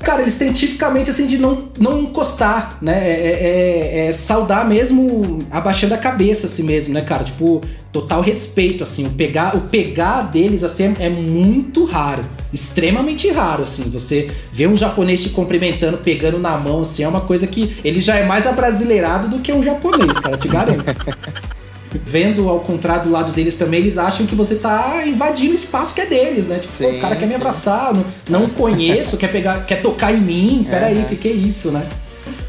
[0.03, 3.09] Cara, eles têm tipicamente assim de não, não encostar, né?
[3.09, 7.25] É, é, é, é, saudar mesmo abaixando a cabeça assim mesmo, né, cara?
[7.25, 7.61] Tipo,
[7.93, 9.07] total respeito, assim.
[9.07, 12.23] O pegar, o pegar deles, assim, é, é muito raro.
[12.53, 13.85] Extremamente raro, assim.
[13.91, 18.01] Você vê um japonês te cumprimentando, pegando na mão, assim, é uma coisa que ele
[18.01, 20.85] já é mais abrasileirado do que um japonês, cara, te garanto.
[22.05, 25.95] vendo ao contrário do lado deles também, eles acham que você tá invadindo o espaço
[25.95, 26.59] que é deles, né?
[26.59, 30.21] Tipo, sim, o cara quer me abraçar, não, não conheço, quer pegar, quer tocar em
[30.21, 31.05] mim, peraí, o uhum.
[31.07, 31.87] que, que é isso, né?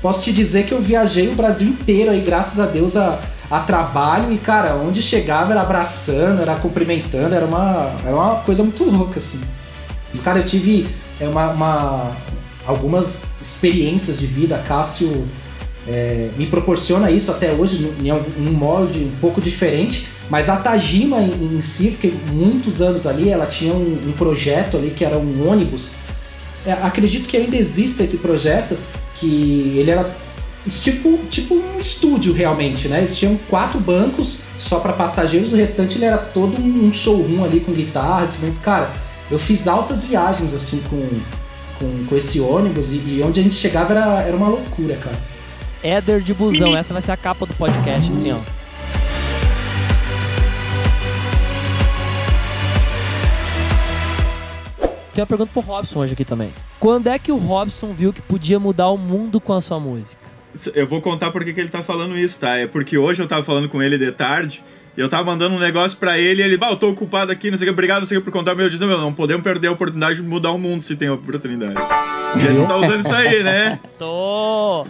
[0.01, 3.59] Posso te dizer que eu viajei o Brasil inteiro aí, graças a Deus, a, a
[3.59, 8.83] trabalho e, cara, onde chegava era abraçando, era cumprimentando, era uma, era uma coisa muito
[8.83, 9.39] louca, assim.
[10.11, 10.87] Mas, cara, eu tive
[11.19, 12.11] é, uma, uma
[12.65, 15.25] algumas experiências de vida, Cássio
[15.87, 20.07] é, me proporciona isso até hoje em um molde um pouco diferente.
[20.29, 24.77] Mas a Tajima em, em si, fiquei muitos anos ali, ela tinha um, um projeto
[24.77, 25.93] ali que era um ônibus.
[26.65, 28.77] É, acredito que ainda exista esse projeto,
[29.15, 30.09] que ele era
[30.69, 32.99] tipo, tipo um estúdio realmente, né?
[32.99, 37.59] Eles tinham quatro bancos só para passageiros, o restante ele era todo um showroom ali
[37.59, 38.61] com guitarras, instrumentos.
[38.61, 38.89] Cara,
[39.29, 41.05] eu fiz altas viagens assim com,
[41.79, 45.32] com, com esse ônibus e, e onde a gente chegava era, era uma loucura, cara.
[45.83, 48.37] Éder de busão, essa vai ser a capa do podcast, assim, ó.
[55.13, 56.51] Tem uma pergunta pro Robson hoje aqui também.
[56.79, 60.23] Quando é que o Robson viu que podia mudar o mundo com a sua música?
[60.73, 62.57] Eu vou contar por que ele tá falando isso, tá?
[62.57, 64.63] É porque hoje eu tava falando com ele de tarde
[64.95, 67.51] e eu tava mandando um negócio pra ele e ele, bah, eu tô ocupado aqui,
[67.51, 68.55] não sei o que, obrigado, não sei o que, por contar.
[68.55, 71.09] Meu, eu disse, meu, não podemos perder a oportunidade de mudar o mundo se tem
[71.09, 71.73] a oportunidade.
[71.73, 73.79] E a gente tá usando isso aí, né?
[73.99, 74.87] Tô!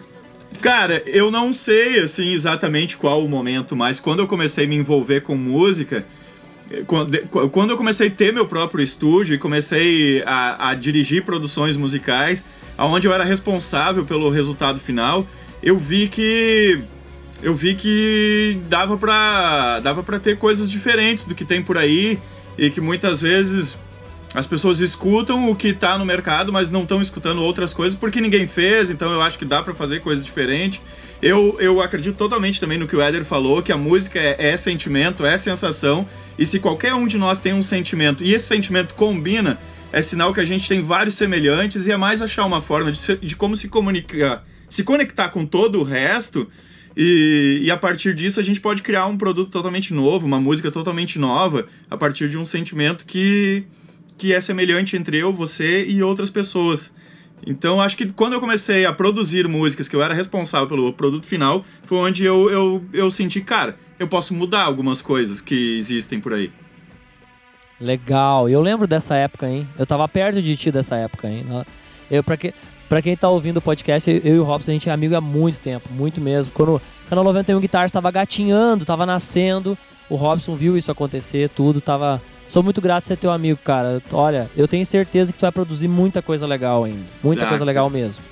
[0.63, 4.77] Cara, eu não sei, assim, exatamente qual o momento, mas quando eu comecei a me
[4.77, 6.05] envolver com música,
[7.51, 12.45] quando eu comecei a ter meu próprio estúdio e comecei a, a dirigir produções musicais,
[12.77, 15.27] onde eu era responsável pelo resultado final,
[15.61, 16.81] eu vi que
[17.41, 22.17] eu vi que dava pra, dava pra ter coisas diferentes do que tem por aí
[22.57, 23.77] e que muitas vezes
[24.33, 28.19] as pessoas escutam o que tá no mercado, mas não estão escutando outras coisas porque
[28.19, 30.81] ninguém fez, então eu acho que dá para fazer coisas diferentes.
[31.21, 34.57] Eu, eu acredito totalmente também no que o Éder falou, que a música é, é,
[34.57, 38.93] sentimento, é sensação, e se qualquer um de nós tem um sentimento e esse sentimento
[38.93, 39.57] combina,
[39.91, 43.15] é sinal que a gente tem vários semelhantes e é mais achar uma forma de,
[43.17, 46.49] de como se comunicar, se conectar com todo o resto
[46.95, 50.71] e, e, a partir disso a gente pode criar um produto totalmente novo, uma música
[50.71, 53.63] totalmente nova, a partir de um sentimento que,
[54.17, 56.93] que é semelhante entre eu, você e outras pessoas.
[57.45, 61.25] Então acho que quando eu comecei a produzir músicas, que eu era responsável pelo produto
[61.25, 66.19] final, foi onde eu, eu, eu senti, cara, eu posso mudar algumas coisas que existem
[66.19, 66.51] por aí.
[67.79, 69.67] Legal, eu lembro dessa época, hein?
[69.77, 71.45] Eu tava perto de ti dessa época, hein?
[72.09, 72.53] Eu, pra, que,
[72.93, 75.19] Pra quem tá ouvindo o podcast, eu e o Robson, a gente é amigo há
[75.19, 76.51] muito tempo, muito mesmo.
[76.51, 79.75] Quando o Canal 91 Guitar estava gatinhando, estava nascendo,
[80.07, 82.21] o Robson viu isso acontecer, tudo, tava...
[82.53, 83.99] Sou muito grato por ser teu amigo, cara.
[84.11, 87.07] Olha, eu tenho certeza que tu vai produzir muita coisa legal ainda.
[87.23, 88.23] Muita ah, coisa legal mesmo.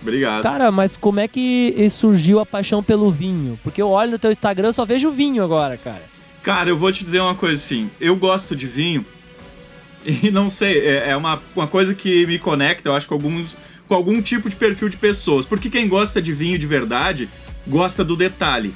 [0.00, 0.44] Obrigado.
[0.44, 3.58] Cara, mas como é que surgiu a paixão pelo vinho?
[3.64, 6.04] Porque eu olho no teu Instagram e só vejo vinho agora, cara.
[6.40, 7.90] Cara, eu vou te dizer uma coisa assim.
[8.00, 9.04] Eu gosto de vinho
[10.06, 13.56] e não sei, é, é uma, uma coisa que me conecta, eu acho, com alguns
[13.88, 15.44] com algum tipo de perfil de pessoas.
[15.44, 17.28] Porque quem gosta de vinho de verdade
[17.66, 18.72] gosta do detalhe,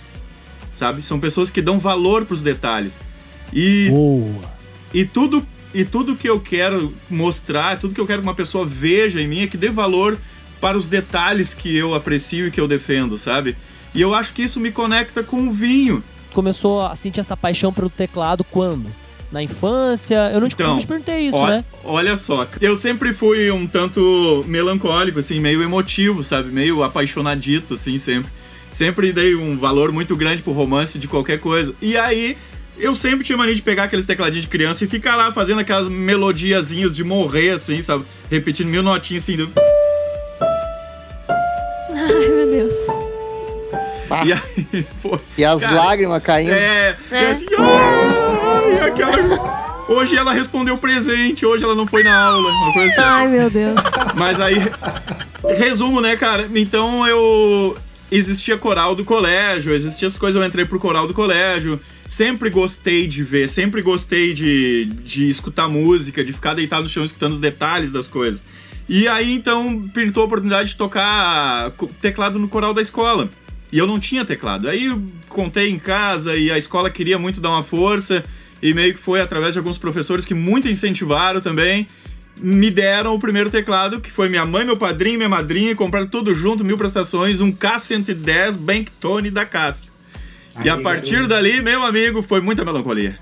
[0.72, 1.02] sabe?
[1.02, 2.98] São pessoas que dão valor para os detalhes.
[3.52, 4.51] E Boa.
[4.92, 8.66] E tudo e tudo que eu quero mostrar, tudo que eu quero que uma pessoa
[8.66, 10.18] veja em mim é que dê valor
[10.60, 13.56] para os detalhes que eu aprecio e que eu defendo, sabe?
[13.94, 16.04] E eu acho que isso me conecta com o vinho.
[16.32, 18.90] Começou a sentir essa paixão pelo teclado quando?
[19.32, 20.30] na infância?
[20.30, 21.64] Eu não te, então, te perguntei isso, né?
[21.82, 26.50] Olha só, eu sempre fui um tanto melancólico, assim, meio emotivo, sabe?
[26.50, 28.30] Meio apaixonadito, assim, sempre.
[28.70, 31.74] Sempre dei um valor muito grande pro romance de qualquer coisa.
[31.80, 32.36] E aí,
[32.78, 35.88] eu sempre tinha mania de pegar aqueles tecladinhos de criança e ficar lá fazendo aquelas
[35.88, 38.04] melodiazinhas de morrer, assim, sabe?
[38.30, 39.50] Repetindo mil notinhas assim do.
[41.90, 42.74] Ai, meu Deus.
[44.26, 46.52] E aí, pô, E as cara, lágrimas caindo.
[46.52, 47.30] É, é.
[47.30, 49.62] assim, ai, aquela.
[49.88, 53.00] Hoje ela respondeu presente, hoje ela não foi na aula, uma coisa assim.
[53.00, 53.74] Ai, meu Deus.
[54.14, 54.56] Mas aí,
[55.56, 56.48] resumo, né, cara?
[56.54, 57.76] Então eu.
[58.14, 61.80] Existia coral do colégio, existia as coisas, eu entrei pro coral do colégio.
[62.06, 67.06] Sempre gostei de ver, sempre gostei de, de escutar música, de ficar deitado no chão
[67.06, 68.44] escutando os detalhes das coisas.
[68.86, 71.72] E aí, então, pintou a oportunidade de tocar
[72.02, 73.30] teclado no coral da escola.
[73.72, 74.68] E eu não tinha teclado.
[74.68, 74.94] Aí
[75.30, 78.22] contei em casa e a escola queria muito dar uma força.
[78.62, 81.88] E meio que foi através de alguns professores que muito incentivaram também.
[82.36, 86.34] Me deram o primeiro teclado, que foi minha mãe, meu padrinho, minha madrinha, compraram tudo
[86.34, 89.92] junto, mil prestações, um K110 Banktone da Cássio.
[90.64, 93.18] e a partir dali, meu amigo, foi muita melancolia.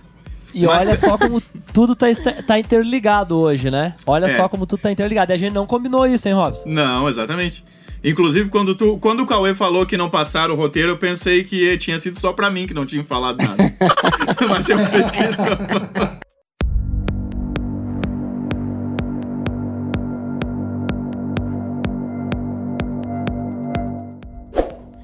[0.54, 0.86] E Mas...
[0.86, 1.42] olha só como
[1.72, 2.06] tudo tá,
[2.46, 3.94] tá interligado hoje, né?
[4.06, 4.28] Olha é.
[4.28, 5.32] só como tudo tá interligado.
[5.32, 6.68] E a gente não combinou isso, hein, Robson?
[6.68, 7.64] Não, exatamente.
[8.02, 11.76] Inclusive, quando, tu, quando o Cauê falou que não passaram o roteiro, eu pensei que
[11.78, 13.74] tinha sido só pra mim que não tinha falado nada.
[14.48, 16.20] Mas eu prefiro.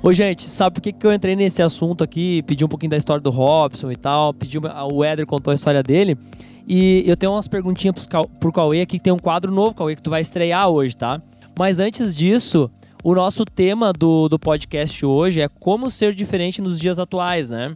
[0.06, 2.40] Ô, gente, sabe por que, que eu entrei nesse assunto aqui?
[2.44, 4.32] Pedi um pouquinho da história do Robson e tal.
[4.32, 6.16] Pedi, o Éder contou a história dele.
[6.64, 8.06] E eu tenho umas perguntinhas
[8.38, 11.20] pro Cauê aqui, que tem um quadro novo, Cauê, que tu vai estrear hoje, tá?
[11.58, 12.70] Mas antes disso,
[13.02, 17.74] o nosso tema do, do podcast hoje é como ser diferente nos dias atuais, né?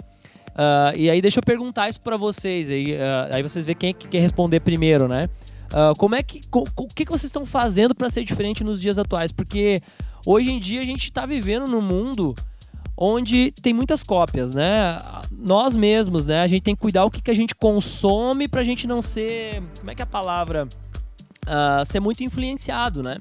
[0.51, 3.91] Uh, e aí deixa eu perguntar isso para vocês, aí, uh, aí vocês vê quem
[3.91, 5.29] é que quer responder primeiro, né?
[5.67, 9.01] Uh, como é que, o que, que vocês estão fazendo para ser diferente nos dias
[9.01, 9.33] atuais?
[9.33, 9.83] Porque
[10.27, 12.35] hoje em dia a gente está vivendo num mundo
[12.97, 14.99] onde tem muitas cópias, né?
[15.33, 16.43] Nós mesmos, né?
[16.43, 19.63] A gente tem que cuidar o que, que a gente consome pra gente não ser.
[19.79, 20.69] Como é que é a palavra?
[21.47, 23.17] Uh, ser muito influenciado, né?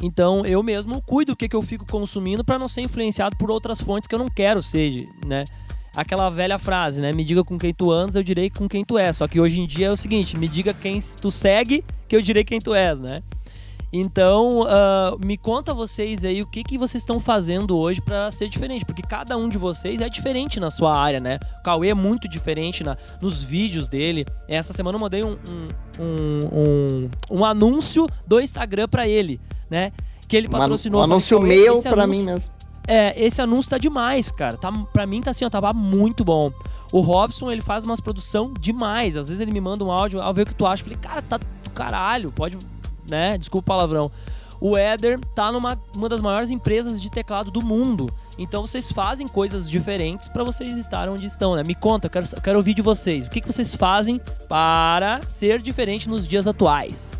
[0.00, 3.50] Então eu mesmo cuido do que, que eu fico consumindo para não ser influenciado por
[3.50, 5.44] outras fontes que eu não quero ser, né?
[5.96, 7.12] Aquela velha frase, né?
[7.12, 9.16] Me diga com quem tu andas, eu direi com quem tu és.
[9.16, 12.22] Só que hoje em dia é o seguinte: me diga quem tu segue, que eu
[12.22, 13.20] direi quem tu és, né?
[13.92, 18.48] Então, uh, me conta vocês aí o que, que vocês estão fazendo hoje para ser
[18.48, 21.38] diferente, porque cada um de vocês é diferente na sua área, né?
[21.60, 24.26] O Cauê é muito diferente na, nos vídeos dele.
[24.46, 29.92] Essa semana eu mandei um, um, um, um, um anúncio do Instagram para ele, né?
[30.28, 31.00] Que ele patrocinou.
[31.00, 32.52] Um anúncio falei, meu para mim mesmo.
[32.86, 34.56] É, esse anúncio tá demais, cara.
[34.56, 36.50] Tá, pra mim tá assim, ó, tava muito bom.
[36.90, 39.16] O Robson, ele faz umas produção demais.
[39.16, 40.82] Às vezes ele me manda um áudio, ao ver o que tu acha.
[40.82, 42.56] Eu falei, cara, tá do caralho, pode
[43.08, 43.36] né?
[43.38, 44.10] Desculpa o palavrão.
[44.60, 48.08] O Eder tá numa uma das maiores empresas de teclado do mundo.
[48.36, 51.62] Então vocês fazem coisas diferentes para vocês estarem onde estão, né?
[51.64, 53.26] Me conta, eu quero, eu quero ouvir de vocês.
[53.26, 57.16] O que, que vocês fazem para ser diferente nos dias atuais?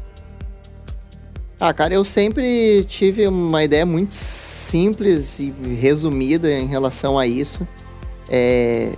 [1.61, 7.67] Ah, cara, eu sempre tive uma ideia muito simples e resumida em relação a isso.
[8.29, 8.93] É,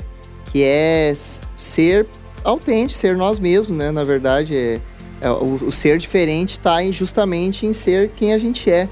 [0.52, 1.14] que é
[1.56, 2.06] ser
[2.44, 3.90] autêntico, ser nós mesmos, né?
[3.90, 4.80] Na verdade, é,
[5.28, 8.88] o, o, ser diferente está justamente em ser quem a gente é.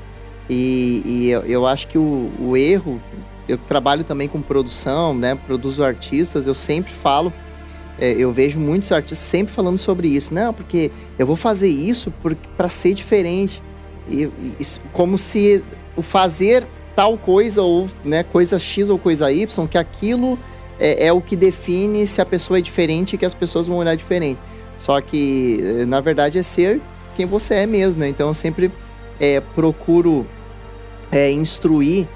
[0.48, 3.00] E, e eu, eu, acho que o, o, erro,
[3.48, 5.34] eu trabalho também com produção, né?
[5.34, 7.32] Produzo artistas, eu sempre falo,
[7.98, 10.32] é, eu vejo muitos artistas sempre falando sobre isso.
[10.34, 12.12] Não, porque eu vou fazer isso
[12.56, 13.62] para ser diferente.
[14.08, 15.64] E, e, como se
[15.96, 20.38] o fazer tal coisa, ou né, coisa X ou coisa Y, que aquilo
[20.78, 23.78] é, é o que define se a pessoa é diferente e que as pessoas vão
[23.78, 24.38] olhar diferente.
[24.78, 26.80] Só que, eh, na verdade, é ser
[27.16, 28.08] quem você é mesmo, né?
[28.08, 28.72] Então, eu sempre
[29.20, 30.24] é, procuro
[31.10, 32.06] é, instruir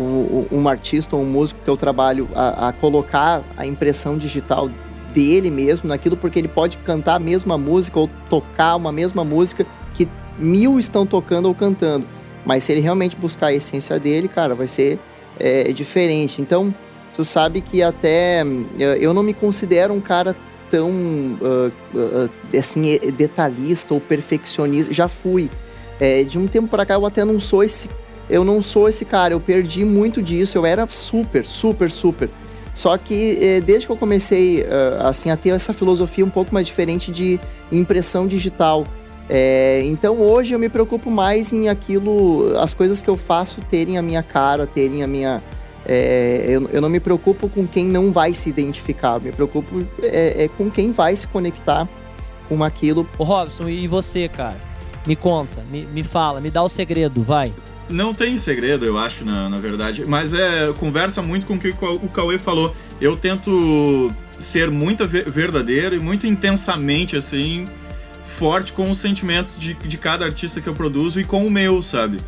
[0.00, 4.70] um, um, artista ou um músico que eu trabalho a, a, colocar a impressão digital
[5.12, 9.66] dele mesmo naquilo, porque ele pode cantar a mesma música ou tocar uma mesma música
[9.94, 12.06] que mil estão tocando ou cantando.
[12.44, 14.98] Mas se ele realmente buscar a essência dele, cara, vai ser
[15.38, 16.40] é, diferente.
[16.40, 16.74] Então,
[17.14, 18.44] tu sabe que até
[19.00, 20.36] eu não me considero um cara
[20.70, 24.92] tão uh, uh, assim detalhista ou perfeccionista.
[24.92, 25.50] Já fui.
[26.00, 27.88] É, de um tempo para cá eu até não sou esse.
[28.30, 29.34] Eu não sou esse cara.
[29.34, 30.56] Eu perdi muito disso.
[30.58, 32.30] Eu era super, super, super.
[32.74, 34.64] Só que eh, desde que eu comecei
[35.00, 37.40] assim a ter essa filosofia um pouco mais diferente de
[37.72, 38.84] impressão digital,
[39.28, 43.98] é, então hoje eu me preocupo mais em aquilo, as coisas que eu faço terem
[43.98, 45.42] a minha cara, terem a minha
[45.88, 50.44] é, eu, eu, não me preocupo com quem não vai se identificar, me preocupo é,
[50.44, 51.88] é com quem vai se conectar
[52.48, 53.08] com aquilo.
[53.16, 54.60] Ô Robson, e você, cara?
[55.06, 57.52] Me conta, me, me fala, me dá o segredo, vai.
[57.88, 60.04] Não tem segredo, eu acho, na, na verdade.
[60.06, 62.74] Mas é conversa muito com o que o Cauê falou.
[63.00, 67.64] Eu tento ser muito verdadeiro e muito intensamente, assim,
[68.38, 71.80] forte com os sentimentos de, de cada artista que eu produzo e com o meu,
[71.80, 72.18] sabe?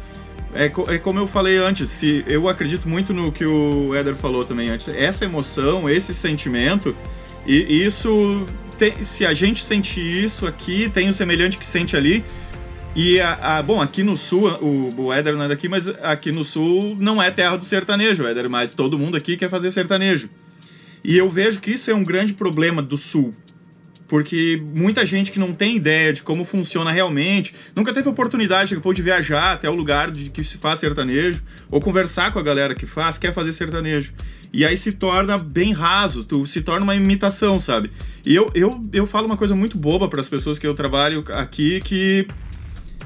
[0.54, 4.44] É, é, como eu falei antes, se eu acredito muito no que o Éder falou
[4.44, 4.88] também antes.
[4.88, 6.94] Essa emoção, esse sentimento,
[7.46, 8.46] e isso.
[8.78, 12.24] Tem, se a gente sente isso aqui, tem o semelhante que sente ali.
[12.96, 16.32] E a, a, bom, aqui no sul, o, o Éder não é daqui, mas aqui
[16.32, 20.28] no sul não é terra do sertanejo, Éder, mas todo mundo aqui quer fazer sertanejo.
[21.04, 23.34] E eu vejo que isso é um grande problema do sul
[24.10, 29.02] porque muita gente que não tem ideia de como funciona realmente, nunca teve oportunidade de
[29.02, 32.86] viajar até o lugar de que se faz sertanejo, ou conversar com a galera que
[32.86, 34.12] faz, quer fazer sertanejo.
[34.52, 37.92] E aí se torna bem raso, tu se torna uma imitação, sabe?
[38.26, 41.24] E eu, eu, eu falo uma coisa muito boba para as pessoas que eu trabalho
[41.28, 42.26] aqui que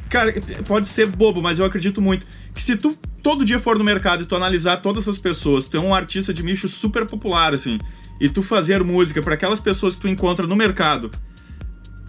[0.09, 0.33] cara,
[0.67, 4.23] pode ser bobo, mas eu acredito muito que se tu todo dia for no mercado
[4.23, 7.79] e tu analisar todas essas pessoas, tu é um artista de nicho super popular assim,
[8.21, 11.11] e tu fazer música para aquelas pessoas que tu encontra no mercado,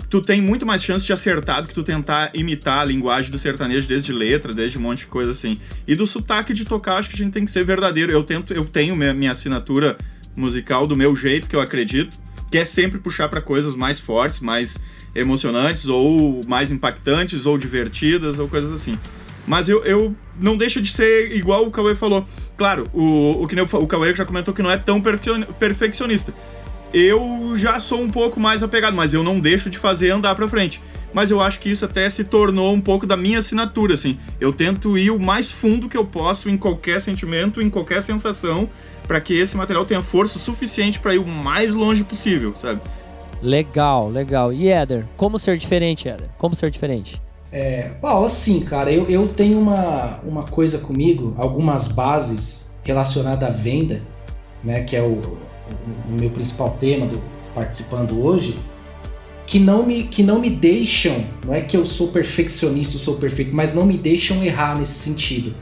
[0.10, 3.40] tu tem muito mais chance de acertar do que tu tentar imitar a linguagem do
[3.40, 5.58] sertanejo desde letra, desde um monte de coisa assim.
[5.88, 8.12] E do sotaque de tocar, acho que a gente tem que ser verdadeiro.
[8.12, 9.98] Eu tento, eu tenho minha, minha assinatura
[10.36, 12.18] musical do meu jeito que eu acredito,
[12.52, 14.80] que é sempre puxar para coisas mais fortes, mais
[15.16, 18.98] emocionantes ou mais impactantes ou divertidas ou coisas assim.
[19.48, 22.28] Mas eu, eu não deixa de ser igual o Cauê falou.
[22.58, 26.34] Claro, o, o que o, o Cauê já comentou que não é tão perfeccionista.
[26.94, 30.48] Eu já sou um pouco mais apegado, mas eu não deixo de fazer andar pra
[30.48, 30.82] frente.
[31.14, 34.18] Mas eu acho que isso até se tornou um pouco da minha assinatura, assim.
[34.40, 38.70] Eu tento ir o mais fundo que eu posso em qualquer sentimento, em qualquer sensação,
[39.08, 42.82] para que esse material tenha força suficiente para ir o mais longe possível, sabe?
[43.42, 44.54] Legal, legal.
[44.54, 46.30] E Éder, como ser diferente, Éder?
[46.38, 47.22] Como ser diferente?
[47.56, 53.50] É, Paulo, assim, cara, eu, eu tenho uma, uma coisa comigo, algumas bases relacionada à
[53.50, 54.02] venda,
[54.62, 55.38] né, que é o, o,
[56.10, 57.22] o meu principal tema do
[57.54, 58.60] participando hoje,
[59.48, 63.56] que não me que não me deixam, não é que eu sou perfeccionista, sou perfeito,
[63.56, 65.56] mas não me deixam errar nesse sentido.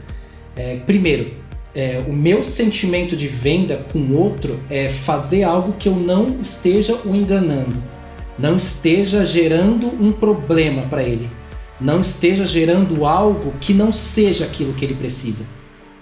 [0.55, 1.35] É, primeiro,
[1.75, 6.41] é, o meu sentimento de venda com o outro é fazer algo que eu não
[6.41, 7.75] esteja o enganando,
[8.39, 11.29] não esteja gerando um problema para ele,
[11.79, 15.45] não esteja gerando algo que não seja aquilo que ele precisa.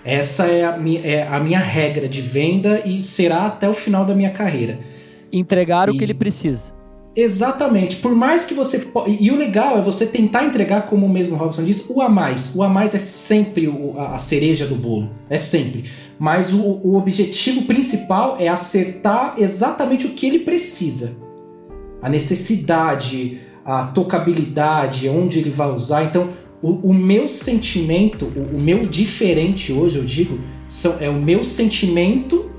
[0.03, 4.03] Essa é a, minha, é a minha regra de venda e será até o final
[4.03, 4.80] da minha carreira.
[5.32, 5.91] Entregar e...
[5.91, 6.74] o que ele precisa.
[7.15, 7.97] Exatamente.
[7.97, 8.88] Por mais que você.
[9.19, 12.55] E o legal é você tentar entregar, como o mesmo Robson disse, o a mais.
[12.55, 15.09] O a mais é sempre a cereja do bolo.
[15.30, 15.86] É sempre.
[16.17, 21.17] Mas o, o objetivo principal é acertar exatamente o que ele precisa.
[22.01, 23.39] A necessidade,
[23.80, 26.03] a tocabilidade, onde ele vai usar.
[26.03, 26.30] Então,
[26.61, 31.43] o, o meu sentimento, o, o, meu diferente hoje, eu digo, são, é o meu
[31.43, 32.51] sentimento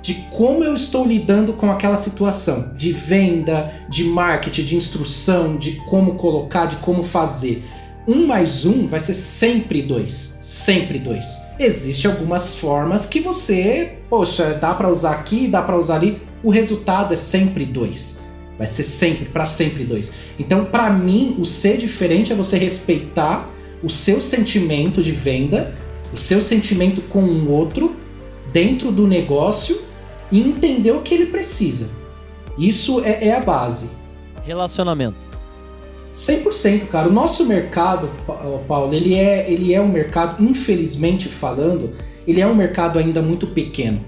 [0.00, 5.72] de como eu estou lidando com aquela situação, de venda, de marketing, de instrução, de
[5.88, 7.64] como colocar, de como fazer.
[8.06, 11.42] Um mais um vai ser sempre dois, sempre dois.
[11.58, 16.22] Existem algumas formas que você, poxa, dá para usar aqui, dá para usar ali.
[16.42, 18.27] O resultado é sempre dois.
[18.58, 20.12] Vai ser sempre, para sempre dois.
[20.38, 23.48] Então, para mim, o ser diferente é você respeitar
[23.82, 25.74] o seu sentimento de venda,
[26.12, 27.94] o seu sentimento com um outro
[28.52, 29.80] dentro do negócio
[30.32, 31.88] e entender o que ele precisa.
[32.58, 33.90] Isso é, é a base.
[34.44, 35.28] Relacionamento.
[36.12, 37.08] 100%, cara.
[37.08, 38.10] O nosso mercado,
[38.66, 41.92] Paulo, ele é, ele é um mercado, infelizmente falando,
[42.26, 44.04] ele é um mercado ainda muito pequeno.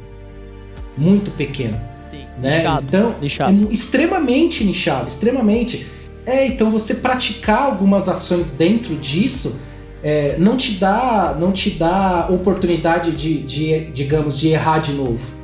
[0.99, 1.81] Muito pequeno.
[2.41, 2.59] Né?
[2.59, 2.87] nichado.
[2.89, 3.69] Então, nichado.
[3.69, 5.87] É extremamente nichado, extremamente.
[6.27, 9.59] É, então você praticar algumas ações dentro disso
[10.03, 15.41] é, não te dá não te dá oportunidade de, de, digamos, de errar de novo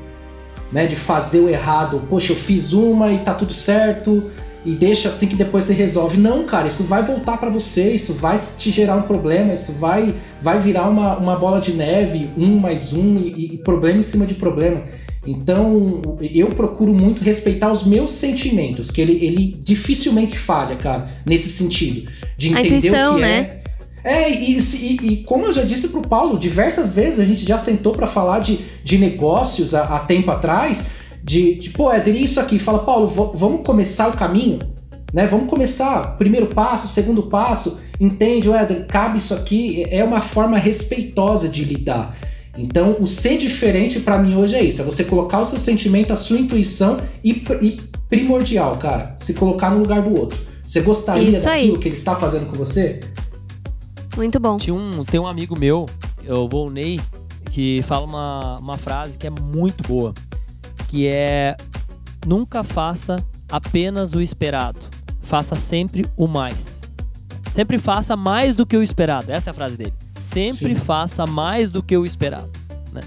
[0.71, 0.87] né?
[0.87, 2.03] De fazer o errado.
[2.09, 4.31] Poxa, eu fiz uma e tá tudo certo
[4.65, 6.17] e deixa assim que depois você resolve.
[6.17, 10.15] Não, cara, isso vai voltar para você, isso vai te gerar um problema, isso vai,
[10.41, 14.27] vai virar uma, uma bola de neve, um mais um e, e problema em cima
[14.27, 14.83] de problema.
[15.27, 21.49] Então, eu procuro muito respeitar os meus sentimentos, que ele, ele dificilmente falha, cara, nesse
[21.49, 22.09] sentido.
[22.37, 23.39] De entender intuição, o que né?
[23.39, 23.57] é
[24.07, 27.59] é, e, e, e, como eu já disse pro Paulo, diversas vezes a gente já
[27.59, 30.91] sentou para falar de, de negócios há, há tempo atrás,
[31.25, 32.57] de, de, pô, Éder, isso aqui.
[32.57, 34.61] Fala, Paulo, vamos começar o caminho?
[35.13, 35.27] Né?
[35.27, 41.49] Vamos começar, primeiro passo, segundo passo, entende, Éder, cabe isso aqui, é uma forma respeitosa
[41.49, 42.17] de lidar.
[42.59, 46.13] Então, o ser diferente para mim hoje é isso, é você colocar o seu sentimento,
[46.13, 50.39] a sua intuição e, e primordial, cara, se colocar no lugar do outro.
[50.67, 51.79] Você gostaria isso daquilo aí.
[51.79, 53.01] que ele está fazendo com você?
[54.17, 54.57] Muito bom.
[54.57, 55.87] Tinha um, tem um amigo meu,
[56.29, 57.01] o Volney,
[57.53, 60.13] que fala uma, uma frase que é muito boa,
[60.89, 61.57] que é
[62.27, 63.17] nunca faça
[63.49, 64.81] apenas o esperado,
[65.21, 66.83] faça sempre o mais.
[67.49, 69.31] Sempre faça mais do que o esperado.
[69.31, 69.95] Essa é a frase dele.
[70.19, 70.75] Sempre Sim.
[70.75, 72.51] faça mais do que o esperado.
[72.93, 73.03] Né?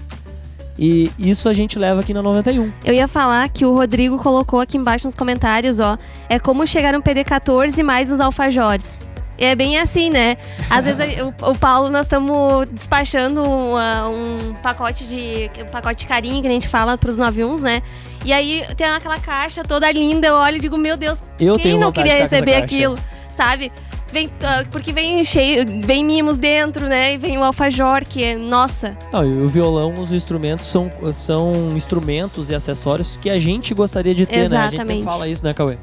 [0.78, 2.72] E isso a gente leva aqui na 91.
[2.84, 5.98] Eu ia falar que o Rodrigo colocou aqui embaixo nos comentários, ó.
[6.28, 8.98] É como chegar no PD14 mais os alfajores
[9.40, 10.36] é bem assim, né?
[10.68, 16.06] Às vezes o, o, Paulo, nós estamos despachando uma, um pacote de um pacote de
[16.06, 17.82] carinho que a gente fala para os 91s, né?
[18.22, 21.78] E aí tem aquela caixa toda linda, eu olho e digo, meu Deus, eu quem
[21.78, 22.98] não queria receber aquilo,
[23.28, 23.72] sabe?
[24.12, 27.14] Vem, uh, porque vem cheio, vem mimos dentro, né?
[27.14, 28.96] E vem o alfajor, que é, nossa.
[29.12, 34.14] Não, e o violão, os instrumentos são, são instrumentos e acessórios que a gente gostaria
[34.14, 34.76] de ter, Exatamente.
[34.76, 34.82] né?
[34.82, 35.78] A gente sempre fala isso, né, Cauê?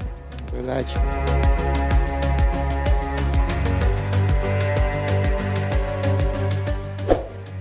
[0.52, 0.94] Verdade.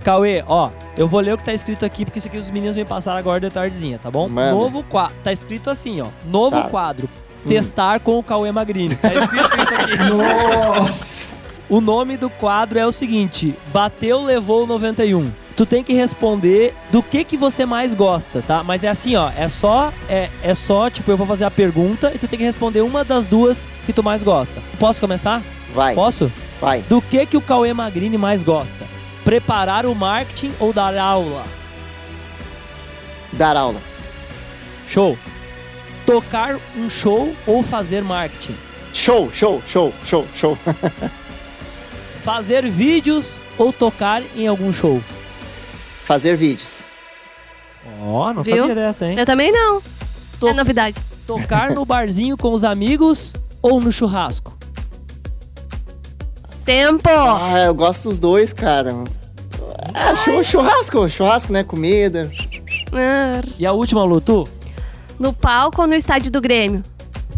[0.02, 2.76] Cauê, ó, eu vou ler o que tá escrito aqui, porque isso aqui os meninos
[2.76, 4.28] me passaram agora de tardezinha, tá bom?
[4.28, 4.60] Mano.
[4.60, 5.16] Novo quadro.
[5.22, 6.06] Tá escrito assim, ó.
[6.24, 6.68] Novo tá.
[6.68, 7.08] quadro.
[7.46, 8.96] Testar com o Cauê Magrini.
[8.96, 9.96] Tá escrito isso aqui.
[10.10, 11.36] Nossa!
[11.68, 15.30] O nome do quadro é o seguinte: Bateu, levou 91.
[15.56, 18.62] Tu tem que responder do que que você mais gosta, tá?
[18.62, 22.12] Mas é assim, ó, é só é, é só, tipo, eu vou fazer a pergunta
[22.14, 24.60] e tu tem que responder uma das duas que tu mais gosta.
[24.78, 25.42] Posso começar?
[25.74, 25.94] Vai.
[25.94, 26.30] Posso?
[26.60, 26.82] Vai.
[26.82, 28.86] Do que que o Cauê Magrini mais gosta?
[29.24, 31.44] Preparar o marketing ou dar aula?
[33.32, 33.80] Dar aula.
[34.86, 35.18] Show.
[36.06, 38.54] Tocar um show ou fazer marketing?
[38.94, 40.56] Show, show, show, show, show.
[42.22, 45.02] fazer vídeos ou tocar em algum show?
[46.04, 46.84] Fazer vídeos.
[48.00, 48.58] Ó, oh, não Viu?
[48.58, 49.16] sabia dessa, hein?
[49.18, 49.82] Eu também não.
[50.40, 50.96] To é novidade.
[51.26, 54.56] Tocar no barzinho com os amigos ou no churrasco?
[56.64, 57.08] Tempo!
[57.08, 58.92] Ah, eu gosto dos dois, cara.
[59.94, 61.62] Ah, chu- churrasco, churrasco, né?
[61.64, 62.30] Comida.
[63.58, 64.48] E a última, Lu, tu?
[65.18, 66.82] No palco ou no estádio do Grêmio?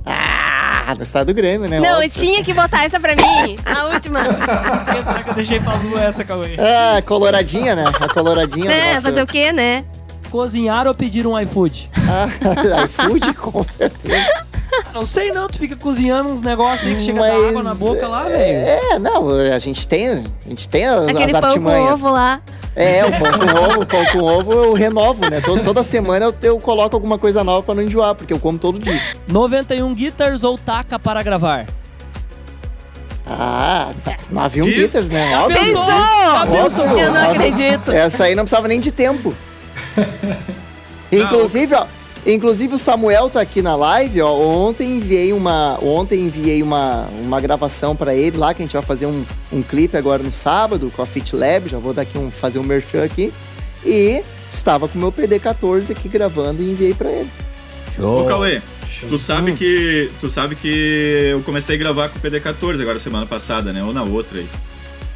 [0.05, 1.81] Ah, no estado do Grêmio, né?
[1.81, 3.59] Não, eu tinha que botar essa pra mim.
[3.67, 4.21] A última.
[4.25, 6.57] Por que será que eu deixei pra Lu essa, Cauê?
[6.59, 7.85] Ah, coloradinha, né?
[8.01, 9.85] A coloradinha do É, nosso- fazer o quê, né?
[10.31, 11.91] Cozinhar ou pedir um iFood?
[12.09, 12.29] Ah,
[12.85, 14.47] iFood, com certeza.
[14.93, 17.75] Não sei não, tu fica cozinhando uns negócios aí que chega Mas, da água na
[17.75, 18.69] boca lá, velho.
[18.69, 21.93] É, não, a gente tem, a gente tem as, Aquele as pão com artimanhas.
[21.93, 22.41] ovo lá.
[22.81, 25.41] É, o pão com ovo, o pão com ovo eu renovo, né?
[25.41, 28.57] Todo- toda semana eu, eu coloco alguma coisa nova pra não enjoar, porque eu como
[28.57, 29.01] todo dia.
[29.27, 31.67] 91 guitars ou taca para gravar?
[33.27, 33.91] Ah,
[34.31, 34.77] 91 Diz.
[34.77, 35.29] liters, né?
[35.29, 35.57] Já Óbvio.
[35.65, 35.87] pensou?
[35.87, 36.85] Já pensou?
[36.87, 37.91] Óbvio, Eu não acredito.
[37.93, 39.35] Essa aí não precisava nem de tempo.
[41.11, 41.85] Inclusive, ó,
[42.35, 44.33] inclusive o Samuel tá aqui na live, ó.
[44.35, 48.83] Ontem enviei uma, ontem enviei uma, uma gravação pra ele lá que a gente vai
[48.83, 52.19] fazer um, um clipe agora no sábado com a Fit Lab, já vou dar aqui
[52.19, 53.33] um fazer um merchan aqui.
[53.85, 57.31] E estava com o meu PD14 aqui gravando e enviei pra ele.
[57.99, 58.61] Ô, Cauê,
[58.91, 59.09] Show.
[59.09, 59.57] tu sabe Hum.
[59.57, 60.11] que.
[60.21, 63.83] Tu sabe que eu comecei a gravar com o PD14 agora semana passada, né?
[63.83, 64.47] Ou na outra aí.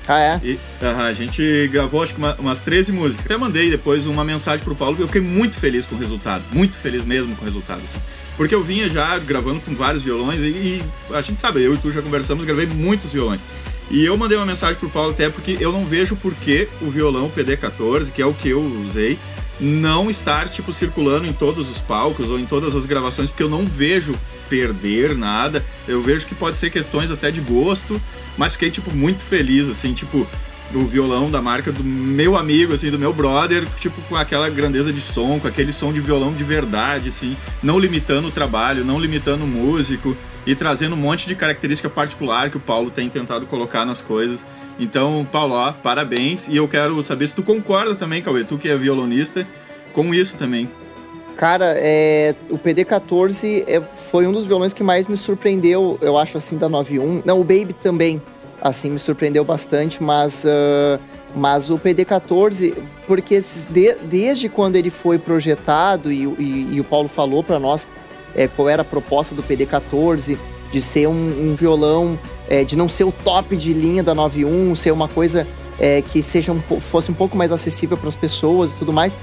[0.08, 0.40] Ah, é?
[0.42, 3.24] E aham, a gente gravou acho que uma- umas 13 músicas.
[3.24, 6.42] Até mandei depois uma mensagem pro Paulo, porque eu fiquei muito feliz com o resultado.
[6.52, 7.78] Muito feliz mesmo com o resultado.
[7.84, 8.00] assim.
[8.36, 10.82] Porque eu vinha já gravando com vários violões e, e
[11.12, 13.40] a gente sabe, eu e tu já conversamos, gravei muitos violões.
[13.90, 16.90] E eu mandei uma mensagem pro Paulo até porque eu não vejo por que o
[16.90, 19.18] violão PD14, que é o que eu usei,
[19.62, 23.48] não estar tipo circulando em todos os palcos ou em todas as gravações, porque eu
[23.48, 24.14] não vejo
[24.48, 25.64] perder nada.
[25.86, 28.00] Eu vejo que pode ser questões até de gosto,
[28.36, 30.26] mas fiquei tipo muito feliz assim, tipo
[30.74, 34.90] o violão da marca do meu amigo, assim, do meu brother, tipo, com aquela grandeza
[34.90, 38.98] de som, com aquele som de violão de verdade, assim, não limitando o trabalho, não
[38.98, 43.46] limitando o músico e trazendo um monte de característica particular que o Paulo tem tentado
[43.46, 44.44] colocar nas coisas.
[44.78, 46.48] Então, Paulo, ó, parabéns.
[46.48, 49.46] E eu quero saber se tu concorda também, Cauê, tu que é violonista,
[49.92, 50.68] com isso também.
[51.36, 56.36] Cara, é, o PD14 é, foi um dos violões que mais me surpreendeu, eu acho,
[56.36, 57.22] assim, da 91.
[57.24, 58.20] Não, o Baby também,
[58.60, 60.98] assim, me surpreendeu bastante, mas, ah,
[61.34, 62.74] mas o PD14,
[63.06, 67.88] porque de- desde quando ele foi projetado e, e- e o Paulo falou para nós
[68.34, 70.36] é, qual era a proposta do PD14,
[70.70, 72.18] de ser um, um violão,
[72.48, 75.46] é, de não ser o top de linha da 91, ser uma coisa
[75.78, 79.16] é, que seja um, fosse um pouco mais acessível para as pessoas e tudo mais.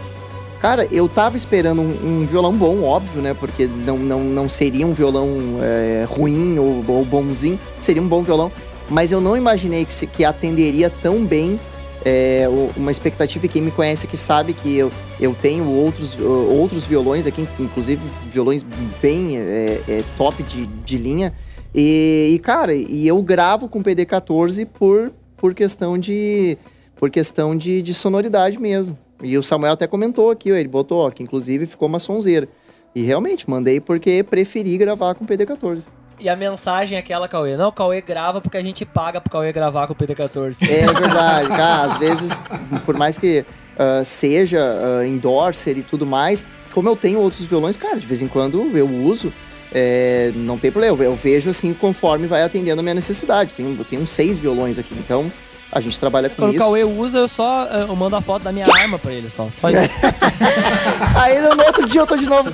[0.61, 3.33] Cara, eu tava esperando um, um violão bom, óbvio, né?
[3.33, 5.29] Porque não, não, não seria um violão
[5.61, 8.51] é, ruim ou, ou bonzinho, seria um bom violão.
[8.89, 11.59] Mas eu não imaginei que, que atenderia tão bem
[12.03, 12.45] é,
[12.75, 13.45] uma expectativa.
[13.45, 18.01] E quem me conhece aqui sabe que eu, eu tenho outros, outros violões aqui, inclusive
[18.31, 18.63] violões
[19.01, 21.33] bem é, é, top de, de linha.
[21.73, 26.57] E, e, cara, e eu gravo com PD14 por, por questão de
[26.95, 28.97] por questão de, de sonoridade mesmo.
[29.21, 32.47] E o Samuel até comentou aqui, ó, ele botou, ó, que inclusive ficou uma sonzeira.
[32.93, 35.87] E realmente, mandei porque preferi gravar com PD14.
[36.19, 37.55] E a mensagem é aquela, Cauê.
[37.55, 40.69] Não, o Cauê grava porque a gente paga pro Cauê gravar com o PD14.
[40.69, 42.41] É verdade, cara, às vezes,
[42.85, 43.45] por mais que
[43.77, 48.21] ah, seja ah, endorser e tudo mais, como eu tenho outros violões, cara, de vez
[48.21, 49.31] em quando eu uso,
[49.71, 53.53] é, não tem problema, eu, eu vejo assim conforme vai atendendo a minha necessidade.
[53.55, 55.31] Tenho, eu tenho uns seis violões aqui, então
[55.71, 56.59] a gente trabalha com Quando o isso.
[56.59, 59.47] Cauê usa, eu só eu mando a foto da minha arma pra ele, só.
[59.49, 59.77] Só isso.
[61.15, 62.49] Aí no outro dia eu tô de novo.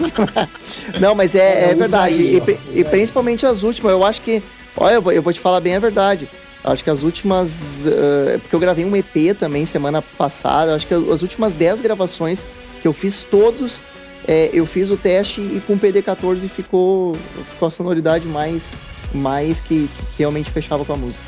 [0.99, 2.13] Não, mas é, é verdade.
[2.13, 2.41] aí,
[2.73, 4.43] e, e principalmente as últimas, eu acho que.
[4.75, 6.27] Olha, eu vou, eu vou te falar bem a verdade.
[6.61, 7.87] Acho que as últimas.
[7.87, 10.75] eh, porque eu gravei um EP também semana passada.
[10.75, 12.45] Acho que as últimas 10 gravações
[12.81, 13.81] que eu fiz todos.
[14.27, 17.15] Eh, eu fiz o teste e com o PD14 ficou,
[17.51, 18.73] ficou a sonoridade mais,
[19.13, 21.23] mais que, que realmente fechava com a música.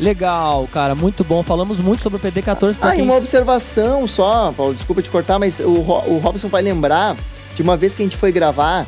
[0.00, 1.42] Legal, cara, muito bom.
[1.42, 3.04] Falamos muito sobre o PD14 pra Ah, e quem...
[3.04, 7.16] uma observação só, Paulo, desculpa te cortar, mas o, o Robson vai lembrar
[7.54, 8.86] de uma vez que a gente foi gravar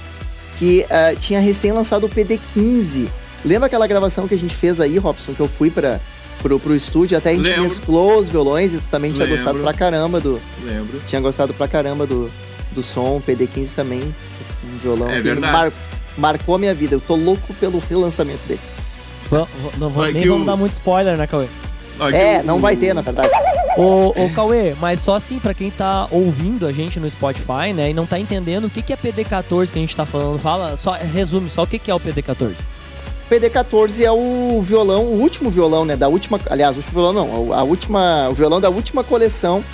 [0.59, 3.09] que ah, tinha recém lançado o PD15.
[3.45, 6.01] Lembra aquela gravação que a gente fez aí, Robson, que eu fui para
[6.43, 7.65] pro, pro estúdio, até a gente Lembro.
[7.65, 9.37] mesclou os violões e tu também tinha Lembro.
[9.37, 10.41] gostado pra caramba do.
[10.65, 11.01] Lembro.
[11.07, 12.31] Tinha gostado pra caramba do,
[12.75, 15.53] do som, PD15 também, um violão É que verdade.
[15.53, 15.73] mar-
[16.19, 16.95] marcou a minha vida.
[16.95, 18.61] Eu tô louco pelo relançamento dele.
[19.79, 21.47] Não vou- Vai nem vamos o- dar muito spoiler, né, Cauê?
[22.13, 23.31] É, o- não vai ter, na verdade.
[23.77, 27.91] Ô, ô Cauê, mas só assim, pra quem tá ouvindo a gente no Spotify, né,
[27.91, 30.77] e não tá entendendo o que, que é PD14 que a gente tá falando, fala,
[30.77, 32.55] só resume só o que, que é o PD14.
[33.29, 35.97] PD14 é o violão, o último violão, né?
[35.97, 36.39] Da última.
[36.49, 37.53] Aliás, o último violão não.
[37.53, 39.65] A última, o violão da última coleção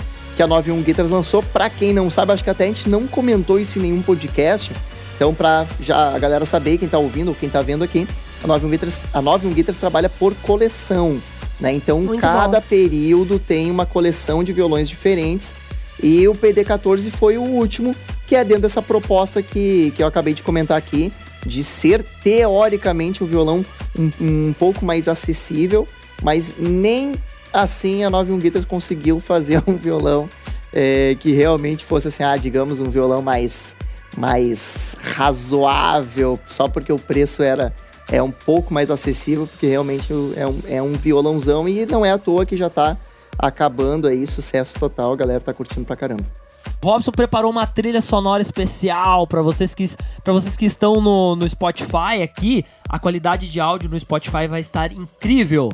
[0.41, 1.43] que a 91 Guitars lançou.
[1.43, 4.73] Pra quem não sabe, acho que até a gente não comentou isso em nenhum podcast.
[5.15, 8.09] Então, pra já a galera saber, quem tá ouvindo ou quem tá vendo aqui,
[8.43, 11.21] a 91 Guitars, a 91 Guitars trabalha por coleção.
[11.61, 11.75] Né?
[11.75, 12.67] Então, Muito cada bom.
[12.67, 15.55] período tem uma coleção de violões diferentes.
[16.03, 17.95] E o PD14 foi o último,
[18.27, 21.13] que é dentro dessa proposta que, que eu acabei de comentar aqui,
[21.45, 23.63] de ser teoricamente um violão
[23.95, 25.87] um, um pouco mais acessível,
[26.23, 27.13] mas nem
[27.53, 30.29] assim a 91 Guitars conseguiu fazer um violão
[30.73, 33.77] é, que realmente fosse assim, ah, digamos, um violão mais,
[34.17, 37.75] mais razoável, só porque o preço era
[38.11, 42.11] é um pouco mais acessível, porque realmente é um, é um violãozão e não é
[42.11, 42.97] à toa que já tá
[43.39, 46.25] acabando aí, sucesso total, a galera tá curtindo pra caramba.
[46.85, 49.87] Robson preparou uma trilha sonora especial para vocês que
[50.23, 52.65] para vocês que estão no, no Spotify aqui.
[52.89, 55.71] A qualidade de áudio no Spotify vai estar incrível.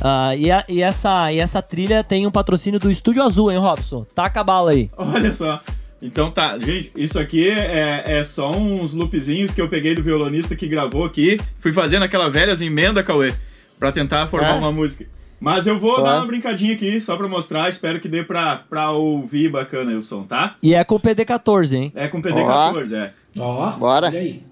[0.00, 3.58] Ah, e, a- e essa, e essa trilha tem um patrocínio do Estúdio Azul, hein,
[3.58, 4.04] Robson?
[4.14, 4.90] Taca a bala aí.
[4.96, 5.60] Olha só.
[6.00, 10.54] Então tá, gente, isso aqui é, é só uns loopzinhos que eu peguei do violonista
[10.54, 11.40] que gravou aqui.
[11.58, 13.34] Fui fazendo aquela velhas emenda, Cauê,
[13.80, 14.56] pra tentar formar Ah.
[14.56, 15.06] uma música.
[15.40, 16.10] Mas eu vou Claro.
[16.10, 17.68] dar uma brincadinha aqui, só pra mostrar.
[17.68, 20.54] Espero que dê pra, pra ouvir bacana aí o som, tá?
[20.62, 21.92] E é com o PD14, hein?
[21.94, 23.12] É com PD14, é.
[23.38, 24.06] Ó, Bora.
[24.08, 24.42] olha aí.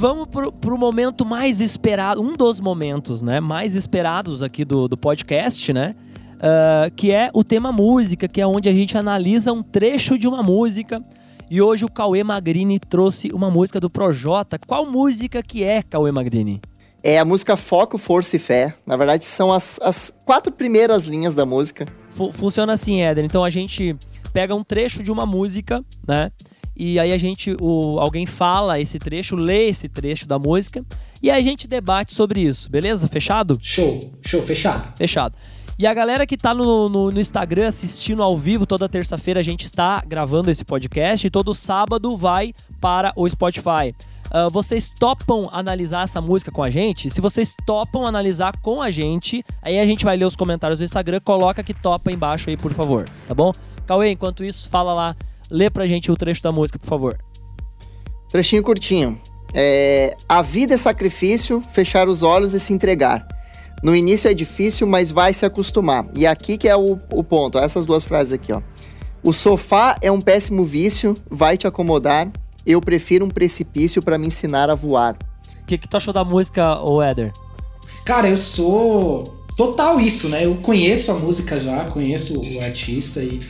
[0.00, 4.96] Vamos pro, pro momento mais esperado, um dos momentos, né, mais esperados aqui do, do
[4.96, 5.94] podcast, né?
[6.40, 10.26] Ah, que é o tema música, que é onde a gente analisa um trecho de
[10.26, 11.02] uma música.
[11.50, 14.58] E hoje o Cauê Magrini trouxe uma música do Projota.
[14.58, 16.60] Qual música que é, Cauê Magrini?
[17.02, 18.74] É a música Foco, Força e Fé.
[18.86, 21.86] Na verdade, são as, as quatro primeiras linhas da música.
[22.10, 23.24] Fu- funciona assim, Éder.
[23.24, 23.96] Então a gente
[24.32, 26.30] pega um trecho de uma música, né?
[26.82, 30.82] E aí a gente, o, alguém fala esse trecho, lê esse trecho da música,
[31.22, 33.06] e aí a gente debate sobre isso, beleza?
[33.06, 33.58] Fechado?
[33.60, 34.96] Show, show, fechado.
[34.96, 35.36] Fechado.
[35.78, 39.42] E a galera que tá no, no, no Instagram assistindo ao vivo, toda terça-feira a
[39.42, 43.94] gente está gravando esse podcast e todo sábado vai para o Spotify.
[44.30, 47.10] Ah, vocês topam analisar essa música com a gente?
[47.10, 50.84] Se vocês topam analisar com a gente, aí a gente vai ler os comentários do
[50.84, 53.52] Instagram, coloca que topa embaixo aí, por favor, tá bom?
[53.86, 55.16] Cauê, enquanto isso, fala lá,
[55.50, 57.18] lê pra gente o trecho da música, por favor.
[58.30, 59.20] Trechinho curtinho.
[59.52, 63.26] É, a vida é sacrifício, fechar os olhos e se entregar.
[63.82, 66.06] No início é difícil, mas vai se acostumar.
[66.14, 68.60] E aqui que é o, o ponto, essas duas frases aqui, ó.
[69.22, 72.30] O sofá é um péssimo vício, vai te acomodar.
[72.64, 75.16] Eu prefiro um precipício para me ensinar a voar.
[75.62, 77.32] O que, que tu achou da música, Éder?
[78.04, 79.24] Cara, eu sou
[79.56, 80.44] total isso, né?
[80.44, 83.40] Eu conheço a música já, conheço o artista e,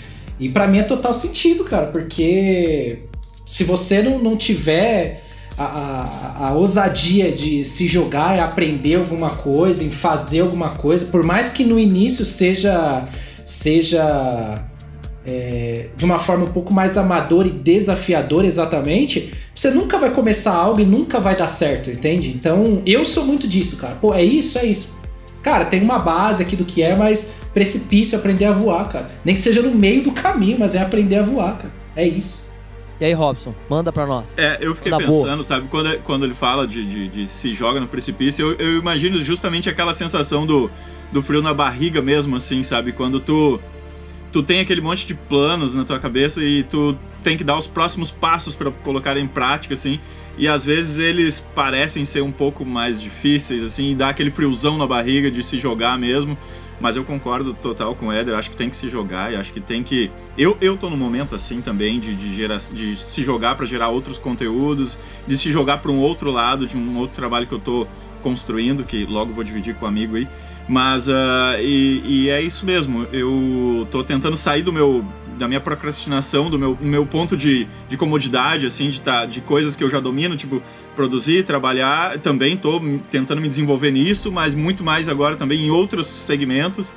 [0.40, 3.00] e para mim é total sentido, cara, porque
[3.44, 5.22] se você não, não tiver
[5.58, 11.04] a, a, a ousadia de se jogar e aprender alguma coisa, em fazer alguma coisa,
[11.04, 13.06] por mais que no início seja
[13.44, 14.64] seja
[15.26, 20.54] é, de uma forma um pouco mais amadora e desafiadora exatamente, você nunca vai começar
[20.54, 22.30] algo e nunca vai dar certo, entende?
[22.30, 23.94] Então, eu sou muito disso, cara.
[24.00, 24.99] Pô, é isso, é isso.
[25.42, 29.06] Cara, tem uma base aqui do que é, mas precipício, aprender a voar, cara.
[29.24, 31.72] Nem que seja no meio do caminho, mas é aprender a voar, cara.
[31.96, 32.50] É isso.
[33.00, 34.36] E aí, Robson, manda pra nós.
[34.36, 35.44] É, eu fiquei Manda pensando, boa.
[35.44, 39.24] sabe, quando, quando ele fala de, de, de se joga no precipício, eu, eu imagino
[39.24, 40.70] justamente aquela sensação do,
[41.10, 42.92] do frio na barriga mesmo, assim, sabe?
[42.92, 43.58] Quando tu,
[44.32, 47.66] tu tem aquele monte de planos na tua cabeça e tu tem que dar os
[47.66, 50.00] próximos passos pra colocar em prática, assim,
[50.38, 54.78] e às vezes eles parecem ser um pouco mais difíceis, assim, e dá aquele friozão
[54.78, 56.36] na barriga de se jogar mesmo.
[56.80, 59.52] Mas eu concordo total com o Éder, acho que tem que se jogar e acho
[59.52, 60.10] que tem que.
[60.38, 63.88] Eu, eu tô no momento assim também de, de, gerar, de se jogar para gerar
[63.88, 67.58] outros conteúdos, de se jogar para um outro lado, de um outro trabalho que eu
[67.58, 67.86] tô
[68.22, 70.26] construindo, que logo vou dividir com o amigo aí.
[70.70, 75.04] Mas, ah, e, e é isso mesmo, eu tô tentando sair do meu,
[75.36, 79.74] da minha procrastinação, do meu, meu ponto de, de comodidade, assim, de, tá, de coisas
[79.74, 80.62] que eu já domino, tipo,
[80.94, 86.06] produzir, trabalhar, também tô tentando me desenvolver nisso, mas muito mais agora também em outros
[86.06, 86.92] segmentos.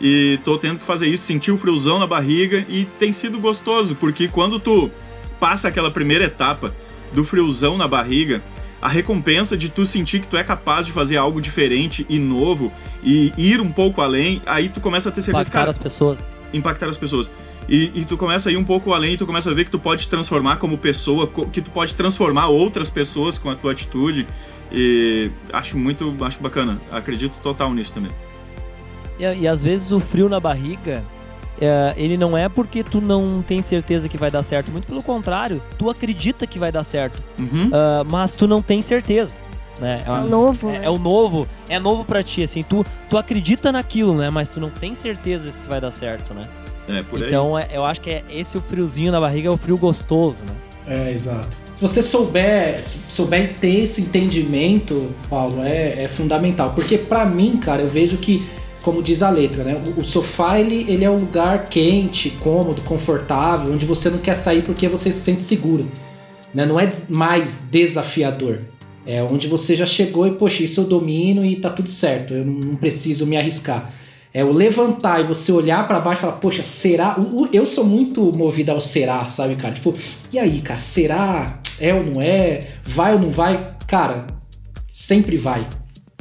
[0.00, 2.64] E tô tendo que fazer isso, sentir o friozão na barriga.
[2.66, 4.90] E tem sido gostoso, porque quando tu
[5.38, 6.74] passa aquela primeira etapa
[7.12, 8.42] do friozão na barriga,
[8.80, 12.72] a recompensa de tu sentir que tu é capaz de fazer algo diferente e novo
[13.02, 16.18] e ir um pouco além, aí tu começa a ter certeza, Impactar cara, as pessoas.
[16.52, 17.30] impactar as pessoas.
[17.68, 19.70] E, e tu começa a ir um pouco além, e tu começa a ver que
[19.70, 23.72] tu pode te transformar como pessoa, que tu pode transformar outras pessoas com a tua
[23.72, 24.26] atitude.
[24.72, 26.80] E acho muito, acho bacana.
[26.90, 28.10] Acredito total nisso também.
[29.18, 31.04] E, e às vezes o frio na barriga,
[31.60, 34.70] é, ele não é porque tu não tem certeza que vai dar certo.
[34.70, 37.68] Muito pelo contrário, tu acredita que vai dar certo, Uhum.
[37.72, 39.38] ah, mas tu não tem certeza.
[39.80, 40.02] Né?
[40.06, 40.80] É o novo, É, né?
[40.86, 44.28] é o novo, é novo pra ti, assim, tu, tu acredita naquilo, né?
[44.28, 46.42] Mas tu não tem certeza se vai dar certo, né?
[46.88, 47.28] É, por aí.
[47.28, 50.42] Então é- eu acho que é esse o friozinho na barriga é o frio gostoso,
[50.44, 50.52] né?
[50.86, 51.56] É, exato.
[51.76, 56.72] Se você souber, se souber ter esse entendimento, Paulo, é, é fundamental.
[56.74, 58.44] Porque pra mim, cara, eu vejo que,
[58.82, 59.74] como diz a letra, né?
[59.96, 64.34] O, o sofá, ele, ele é um lugar quente, cômodo, confortável, onde você não quer
[64.34, 65.86] sair porque você se sente seguro.
[66.54, 66.64] Né?
[66.64, 68.60] Não é mais desafiador.
[69.06, 72.34] É onde você já chegou e, poxa, isso eu domino e tá tudo certo.
[72.34, 73.90] Eu não preciso me arriscar.
[74.32, 77.16] É o levantar e você olhar pra baixo e falar, poxa, será?
[77.52, 79.74] Eu sou muito movido ao será, sabe, cara?
[79.74, 79.94] Tipo,
[80.32, 81.60] e aí, cara, será?
[81.80, 82.60] É ou não é?
[82.84, 83.76] Vai ou não vai?
[83.86, 84.26] Cara,
[84.92, 85.66] sempre vai.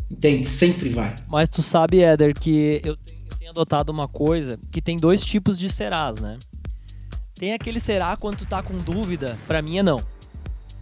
[0.09, 0.47] Entende?
[0.47, 1.13] Sempre vai.
[1.29, 5.23] Mas tu sabe, Éder, que eu tenho, eu tenho adotado uma coisa que tem dois
[5.23, 6.39] tipos de serás, né?
[7.35, 10.01] Tem aquele será quando tu tá com dúvida, pra mim é não.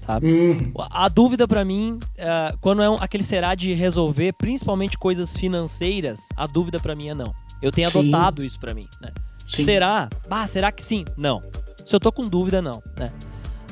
[0.05, 0.27] Sabe?
[0.31, 5.35] Hum, A dúvida pra mim, é, quando é um- aquele será de resolver principalmente coisas
[5.35, 7.33] financeiras, a dúvida pra mim é não.
[7.61, 7.99] Eu tenho Sim.
[7.99, 9.09] adotado isso pra mim, né?
[9.47, 9.63] sim.
[9.63, 10.09] Será?
[10.29, 11.05] Bah, será que sim?
[11.17, 11.39] Não.
[11.83, 13.11] Se eu tô com dúvida, não, né?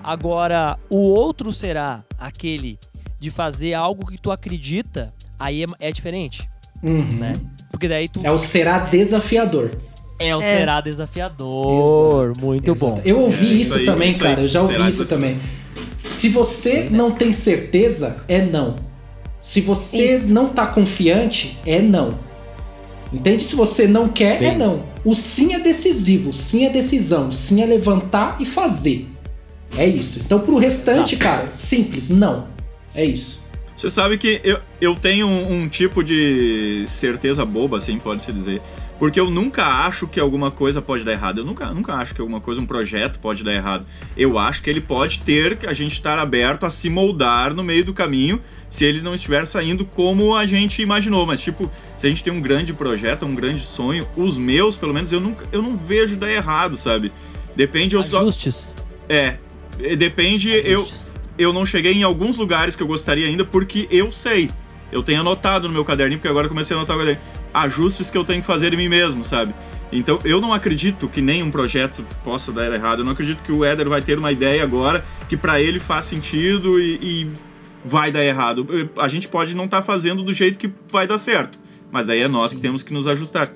[0.04, 2.78] Agora, o outro será aquele
[3.20, 6.48] de fazer algo que tu acredita, aí é, é diferente,
[6.84, 7.04] Uhum.
[7.14, 7.40] né?
[7.72, 9.72] Porque daí tu É o será desafiador.
[10.20, 10.44] é o É.
[10.44, 12.34] será desafiador.
[12.40, 12.96] Muito Exato.
[12.96, 13.02] bom.
[13.06, 14.30] Eu ouvi É, isso, isso aí, também, isso aí.
[14.30, 14.42] cara.
[14.42, 15.08] Eu já ouvi isso desafiador.
[15.08, 15.40] também.
[16.14, 18.76] Se você não tem certeza, é não.
[19.40, 20.34] Se você Isso.
[20.34, 22.18] não tá confiante, é não.
[23.12, 23.44] Entende?
[23.44, 24.86] Se você não quer, é Bem não.
[25.04, 29.08] O sim é decisivo, o sim é decisão, o sim é levantar e fazer.
[29.76, 30.22] É isso.
[30.24, 32.48] Então, pro restante, cara, simples, não.
[32.96, 33.44] É isso.
[33.76, 38.62] Você sabe que eu, eu tenho um, um tipo de certeza boba, assim, pode-se dizer.
[39.04, 41.40] Porque eu nunca acho que alguma coisa pode dar errado.
[41.40, 43.86] Eu nunca, nunca acho que alguma coisa, um projeto pode dar errado.
[44.16, 47.66] Eu acho que ele pode ter, que a gente estar aberto a se moldar no
[47.66, 48.40] meio do caminho,
[48.70, 51.26] se ele não estiver saindo como a gente imaginou.
[51.26, 54.94] Mas, tipo, se a gente tem um grande projeto, um grande sonho, os meus, pelo
[54.94, 57.12] menos, eu, nunca, eu não vejo dar errado, sabe?
[57.58, 58.22] Depende, eu só.
[58.22, 58.74] Ajustes.
[59.10, 59.36] É.
[59.82, 61.14] é, Depende, eu, Ajustes.
[61.38, 64.50] eu não cheguei em alguns lugares que eu gostaria ainda porque eu sei.
[64.94, 67.43] Eu tenho anotado no meu caderninho, porque agora eu comecei a anotar o caderninho.
[67.54, 69.54] Ajustes que eu tenho que fazer em mim mesmo, sabe?
[69.92, 73.00] Então eu não acredito que nenhum projeto possa dar errado.
[73.00, 76.06] Eu não acredito que o Éder vai ter uma ideia agora que pra ele faz
[76.06, 77.32] sentido e, e
[77.86, 78.66] vai dar errado.
[78.98, 81.60] A gente pode não estar fazendo do jeito que vai dar certo.
[81.92, 82.58] Mas daí é nós Sim.
[82.58, 83.54] que temos que nos ajustar.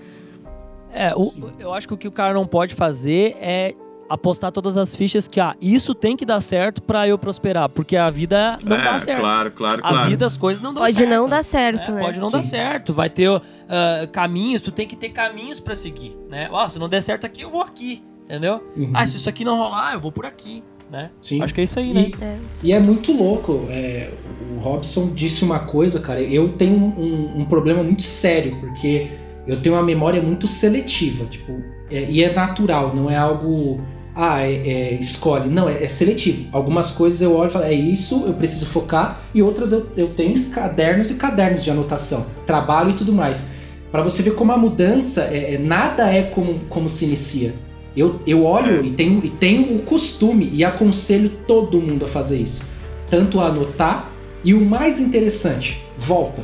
[0.92, 3.74] É, o- eu acho que o que o cara não pode fazer é
[4.10, 7.96] apostar todas as fichas que, ah, isso tem que dar certo pra eu prosperar, porque
[7.98, 9.20] a vida não é, dá certo.
[9.20, 10.10] Claro, claro, A claro.
[10.10, 11.10] vida, as coisas não dão Pode certo.
[11.10, 12.02] não dar certo, É, né?
[12.02, 12.32] Pode não Sim.
[12.38, 12.94] dar certo.
[12.94, 13.30] Vai ter
[13.70, 16.48] ah, caminhos, tu tem que ter caminhos pra seguir, né?
[16.52, 18.64] Ó, se não der certo aqui, eu vou aqui, entendeu?
[18.76, 18.92] Uhum.
[18.94, 21.10] Ah, se isso aqui não rolar, eu vou por aqui, né?
[21.22, 21.42] Sim.
[21.44, 22.10] Acho que é isso aí, né?
[22.10, 22.66] E- É, isso.
[22.66, 23.66] E é muito louco.
[23.70, 24.12] é,
[24.56, 26.22] o Robson disse uma coisa, cara.
[26.22, 29.10] Eu tenho um, um problema muito sério, porque
[29.46, 31.26] eu tenho uma memória muito seletiva.
[31.26, 33.82] Tipo, é- e é natural, não é algo.
[34.20, 35.48] Ah, é, é, escolhe.
[35.48, 36.48] Não, é, é seletivo.
[36.52, 39.22] Algumas coisas eu olho e falo, é isso, eu preciso focar.
[39.32, 43.46] E outras eu, eu tenho cadernos e cadernos de anotação, trabalho e tudo mais.
[43.92, 47.54] para você ver como a mudança, é, é, nada é como, como se inicia.
[47.96, 52.38] Eu, eu olho e tenho, e tenho o costume e aconselho todo mundo a fazer
[52.38, 52.64] isso.
[53.12, 54.12] Tanto a anotar
[54.44, 56.44] e o mais interessante, volta.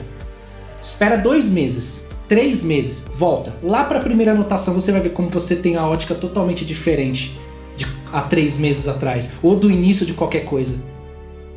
[0.81, 3.55] Espera dois meses, três meses, volta.
[3.63, 7.39] Lá para a primeira anotação você vai ver como você tem a ótica totalmente diferente
[7.75, 10.75] de há três meses atrás ou do início de qualquer coisa.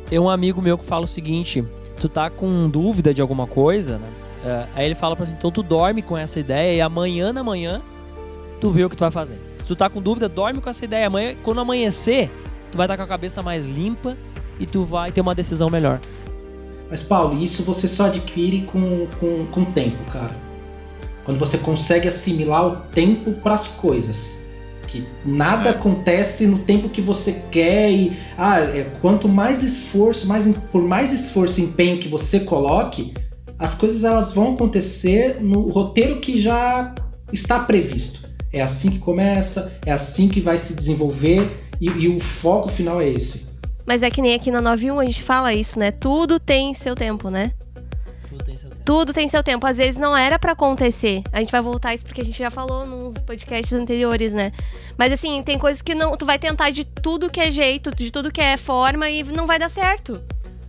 [0.09, 1.63] Tem um amigo meu que fala o seguinte:
[1.99, 4.07] tu tá com dúvida de alguma coisa, né?
[4.45, 7.43] É, aí ele fala pra assim, então tu dorme com essa ideia e amanhã na
[7.43, 7.81] manhã
[8.61, 9.39] tu vê o que tu vai fazer.
[9.59, 11.07] Se tu tá com dúvida, dorme com essa ideia.
[11.07, 12.31] Amanhã, quando amanhecer,
[12.71, 14.15] tu vai estar tá com a cabeça mais limpa
[14.59, 15.99] e tu vai ter uma decisão melhor.
[16.89, 20.35] Mas, Paulo, isso você só adquire com, com, com tempo, cara.
[21.25, 24.46] Quando você consegue assimilar o tempo para as coisas.
[24.87, 25.71] Que nada é.
[25.73, 31.11] acontece no tempo que você quer e ah, é, quanto mais esforço, mais, por mais
[31.11, 33.13] esforço e empenho que você coloque,
[33.59, 36.95] as coisas elas vão acontecer no roteiro que já
[37.31, 38.27] está previsto.
[38.51, 43.01] É assim que começa, é assim que vai se desenvolver e, e o foco final
[43.01, 43.45] é esse.
[43.85, 45.91] Mas é que nem aqui na 91 a gente fala isso, né?
[45.91, 47.51] Tudo tem seu tempo, né?
[48.87, 49.67] Tudo tem seu tempo.
[49.67, 51.21] Às vezes não era para acontecer.
[51.33, 54.53] A gente vai voltar isso porque a gente já falou nos podcasts anteriores, né?
[54.97, 56.15] Mas assim, tem coisas que não.
[56.15, 59.45] Tu vai tentar de tudo que é jeito, de tudo que é forma e não
[59.45, 60.21] vai dar certo.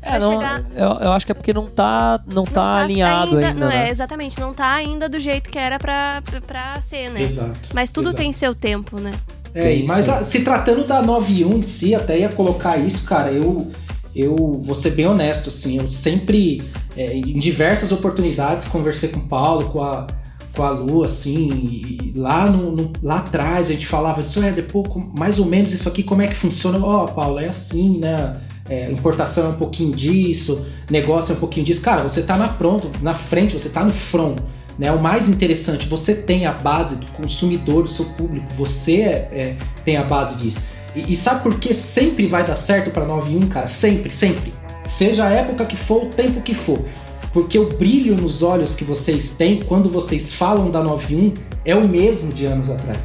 [0.03, 0.65] É, não, chegar...
[0.75, 3.47] eu, eu, acho que é porque não tá, não, não tá, tá alinhado ainda.
[3.49, 3.87] ainda não, né?
[3.87, 7.23] é, exatamente, não tá ainda do jeito que era pra, pra ser, né?
[7.23, 7.69] Exato.
[7.73, 8.23] Mas tudo exato.
[8.23, 9.13] tem seu tempo, né?
[9.55, 13.71] É, mas a, se tratando da 91 em si, até ia colocar isso, cara, eu,
[14.15, 16.63] eu vou ser bem honesto, assim, eu sempre,
[16.97, 20.07] é, em diversas oportunidades, conversei com o Paulo, com a,
[20.55, 24.89] com a Lu, assim, lá, no, no, lá atrás a gente falava disso, é, depois,
[25.17, 26.79] mais ou menos isso aqui, como é que funciona?
[26.85, 28.41] Ó, oh, Paulo, é assim, né?
[28.69, 31.81] É, importação é um pouquinho disso, negócio é um pouquinho disso.
[31.81, 34.39] Cara, você tá na pronto, na frente, você tá no front.
[34.79, 34.93] Né?
[34.93, 39.57] O mais interessante, você tem a base do consumidor, do seu público, você é, é,
[39.85, 40.61] tem a base disso.
[40.99, 43.67] E, e, sabe por que sempre vai dar certo para 91, cara?
[43.69, 44.53] Sempre, sempre.
[44.85, 46.85] Seja a época que for, o tempo que for.
[47.33, 51.35] Porque o brilho nos olhos que vocês têm quando vocês falam da 91
[51.65, 52.99] é o mesmo de anos atrás.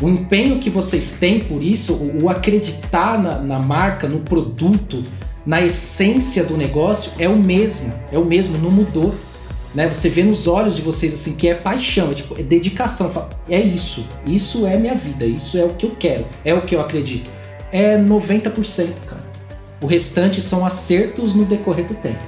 [0.00, 5.04] O empenho que vocês têm por isso, o, acreditar na, na marca, no produto,
[5.44, 7.92] na essência do negócio é o mesmo.
[8.10, 9.14] É o mesmo, não mudou
[9.74, 9.88] né?
[9.88, 13.28] Você vê nos olhos de vocês assim que é paixão, é tipo, é dedicação.
[13.48, 14.06] É isso.
[14.26, 17.30] Isso é minha vida, isso é o que eu quero, é o que eu acredito.
[17.70, 19.26] É 90%, cara.
[19.82, 22.24] O restante são acertos no decorrer do tempo.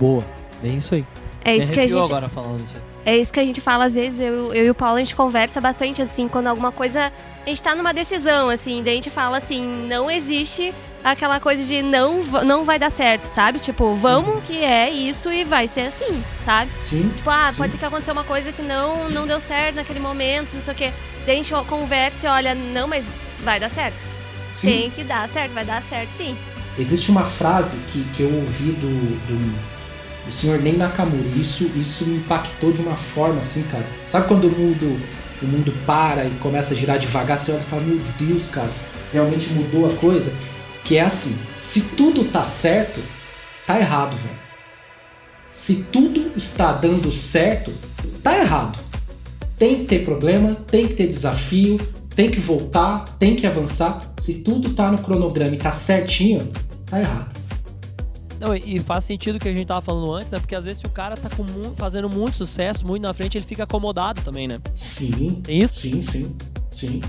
[0.00, 0.22] Boa,
[0.60, 1.04] bem isso aí.
[1.44, 2.76] É isso Me que a gente agora falando isso.
[3.06, 5.14] É isso que a gente fala às vezes, eu, eu e o Paulo a gente
[5.14, 7.12] conversa bastante assim, quando alguma coisa
[7.44, 11.62] a gente tá numa decisão assim, daí a gente fala assim, não existe aquela coisa
[11.62, 13.58] de não, não vai dar certo, sabe?
[13.58, 16.70] Tipo, vamos que é isso e vai ser assim, sabe?
[16.82, 17.12] Sim.
[17.14, 17.58] Tipo, ah, sim.
[17.58, 20.72] pode ser que aconteceu uma coisa que não, não deu certo naquele momento, não sei
[20.72, 20.92] o quê.
[21.26, 23.98] Daí a gente conversa e olha, não, mas vai dar certo.
[24.58, 24.66] Sim.
[24.66, 26.34] Tem que dar certo, vai dar certo sim.
[26.78, 28.88] Existe uma frase que, que eu ouvi do,
[29.26, 33.84] do, do senhor Ney Nakamura, isso, isso me impactou de uma forma assim, cara.
[34.08, 35.00] Sabe quando o mundo,
[35.42, 38.70] o mundo para e começa a girar devagar, você olha e fala, meu Deus, cara,
[39.12, 40.32] realmente mudou a coisa?
[40.84, 43.00] Que é assim: se tudo tá certo,
[43.66, 44.44] tá errado, velho.
[45.50, 47.72] Se tudo está dando certo,
[48.22, 48.78] tá errado.
[49.56, 51.78] Tem que ter problema, tem que ter desafio,
[52.14, 54.00] tem que voltar, tem que avançar.
[54.18, 56.52] Se tudo tá no cronograma e tá certinho,
[56.86, 57.34] tá errado.
[58.40, 60.38] Não, e faz sentido o que a gente tava falando antes, né?
[60.38, 63.44] Porque às vezes se o cara tá com, fazendo muito sucesso, muito na frente, ele
[63.44, 64.58] fica acomodado também, né?
[64.74, 65.40] Sim.
[65.42, 65.80] Tem isso?
[65.80, 66.36] Sim, sim,
[66.70, 67.00] sim.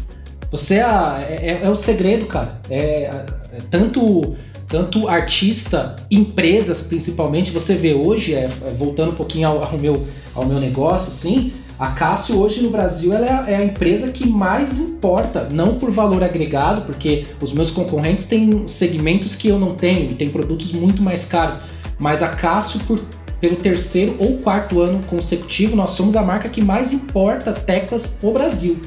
[0.55, 2.61] Você é, é, é o segredo, cara.
[2.69, 4.35] É, é, tanto
[4.67, 10.03] tanto artista, empresas principalmente, você vê hoje, é, é, voltando um pouquinho ao, ao, meu,
[10.33, 14.11] ao meu negócio, assim, a Cássio hoje no Brasil ela é a, é, a, empresa
[14.11, 19.59] que mais importa, não por valor agregado, porque os meus concorrentes têm segmentos que eu
[19.59, 21.59] não tenho e tem produtos muito mais caros,
[21.99, 22.99] mas a Cássio por,
[23.39, 28.31] pelo terceiro ou quarto ano consecutivo, nós somos a marca que mais importa teclas pro
[28.31, 28.79] Brasil.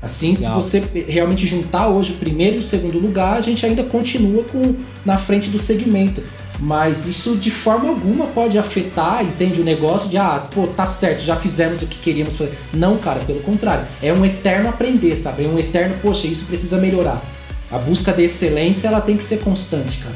[0.00, 0.60] Assim, Legal.
[0.62, 4.44] se você realmente juntar hoje o primeiro e o segundo lugar, a gente ainda continua
[4.44, 4.74] com
[5.04, 6.22] na frente do segmento.
[6.58, 11.20] Mas isso de forma alguma pode afetar, entende, o negócio de, ah, pô, tá certo,
[11.20, 12.56] já fizemos o que queríamos fazer.
[12.72, 13.86] Não, cara, pelo contrário.
[14.02, 15.44] É um eterno aprender, sabe?
[15.44, 17.22] É um eterno, poxa, isso precisa melhorar.
[17.70, 20.14] A busca de excelência, ela tem que ser constante, cara.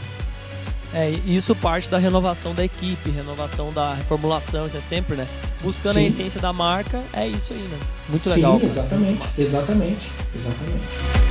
[0.92, 5.26] É, isso parte da renovação da equipe, renovação da reformulação, isso é sempre, né?
[5.62, 6.04] Buscando Sim.
[6.04, 7.78] a essência da marca, é isso aí, né?
[8.08, 8.58] Muito legal.
[8.58, 11.30] Sim, exatamente, exatamente, exatamente.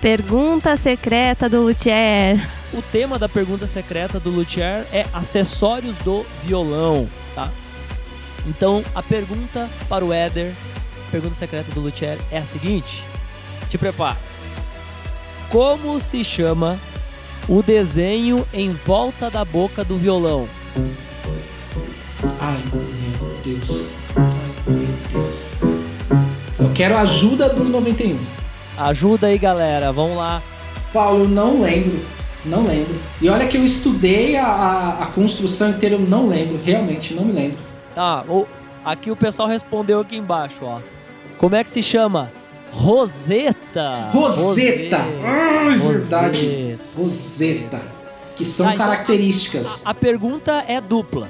[0.00, 2.44] Pergunta secreta do Luthier.
[2.72, 7.48] O tema da pergunta secreta do Luthier é acessórios do violão, tá?
[8.48, 10.52] Então, a pergunta para o Éder,
[11.12, 13.04] pergunta secreta do Luthier, é a seguinte.
[13.68, 14.16] Te prepara.
[15.50, 16.78] Como se chama
[17.46, 20.48] o desenho em volta da boca do violão?
[22.40, 23.92] Ai, meu Deus.
[24.16, 25.44] Ai, meu Deus.
[26.58, 28.18] Eu quero ajuda dos 91.
[28.78, 29.92] Ajuda aí, galera.
[29.92, 30.42] Vamos lá.
[30.94, 32.00] Paulo, eu não lembro.
[32.44, 32.94] Não lembro.
[33.20, 36.58] E olha que eu estudei a, a, a construção inteira, eu não lembro.
[36.64, 37.58] Realmente, não me lembro.
[37.94, 38.46] Tá, o,
[38.82, 40.80] aqui o pessoal respondeu aqui embaixo, ó.
[41.42, 42.30] Como é que se chama?
[42.70, 44.10] Roseta.
[44.12, 44.98] Roseta.
[45.24, 45.92] Ai, Roseta.
[46.20, 46.78] verdade.
[46.96, 47.82] Roseta.
[48.36, 49.82] Que são Ah, então, características.
[49.84, 51.28] A, a pergunta é dupla.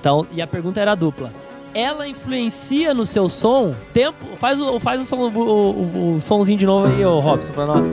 [0.00, 1.32] Então, e a pergunta era dupla.
[1.72, 3.72] Ela influencia no seu som?
[3.92, 4.16] Tempo?
[4.34, 7.66] Faz o, faz o, som, o, o, o somzinho de novo aí, ô Robson, pra
[7.66, 7.86] nós.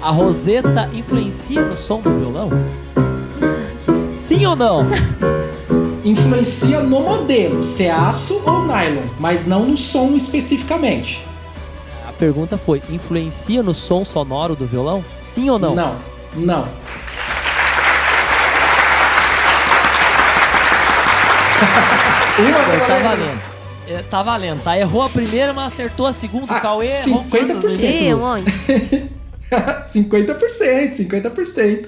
[0.00, 2.50] A Roseta influencia no som do violão?
[4.16, 4.86] Sim ou não?
[6.04, 11.24] Influencia no modelo, se é aço ou nylon, mas não no som especificamente.
[12.08, 15.04] A pergunta foi: influencia no som sonoro do violão?
[15.20, 15.76] Sim ou não?
[15.76, 15.94] Não,
[16.34, 16.62] não.
[22.38, 23.52] Uma tá valendo.
[23.86, 24.76] É, tá valendo, tá?
[24.78, 26.52] Errou a primeira, mas acertou a segunda.
[26.52, 27.30] Ah, o Cauê errou 50%.
[27.30, 28.00] quantas vezes?
[28.00, 28.50] Ih, um monte.
[29.84, 31.86] 50%, 50%.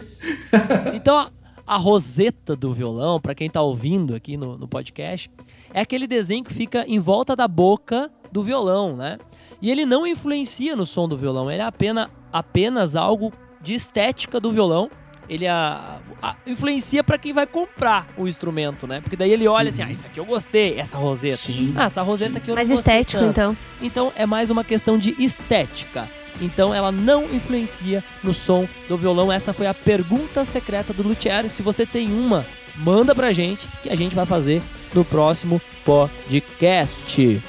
[0.95, 1.29] Então,
[1.67, 5.31] a, roseta do violão, pra quem tá ouvindo aqui no, no podcast,
[5.73, 9.19] é aquele desenho que fica em volta da boca do violão, né?
[9.63, 14.39] E ele não influencia no som do violão, ele é apenas, apenas algo de estética
[14.41, 14.91] do violão.
[15.27, 19.01] Ele a, a- influencia pra quem vai comprar o instrumento, né?
[19.01, 21.37] Porque daí ele olha assim, ah, isso aqui eu gostei, essa roseta.
[21.37, 21.73] Sim.
[21.75, 23.31] Ah, essa roseta aqui eu Mais não gostei estético, tanto.
[23.31, 23.57] então.
[23.81, 26.11] Então é mais uma questão de estética.
[26.41, 29.31] Então ela não influencia no som do violão.
[29.33, 31.49] Essa foi a pergunta secreta do Luthier.
[31.49, 32.45] Se você tem uma,
[32.77, 34.63] manda pra gente que a gente vai fazer
[34.95, 37.41] no próximo podcast.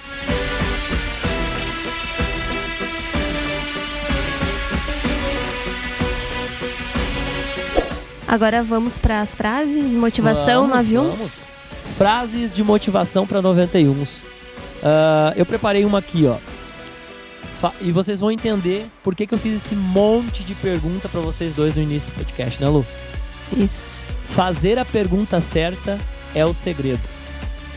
[8.27, 11.01] Agora vamos para as frases, motivação, Vamos, 91.
[11.03, 11.47] vamos.
[11.95, 14.03] Frases de motivação para 91.
[14.83, 16.38] Ah, eu preparei uma aqui, ó.
[17.66, 21.20] Fa- e vocês vão entender por que, que eu fiz esse monte de pergunta para
[21.20, 22.86] vocês dois no início do podcast, né, Lu?
[23.57, 23.97] Isso.
[24.30, 25.97] Fazer a pergunta certa
[26.36, 27.01] é o segredo.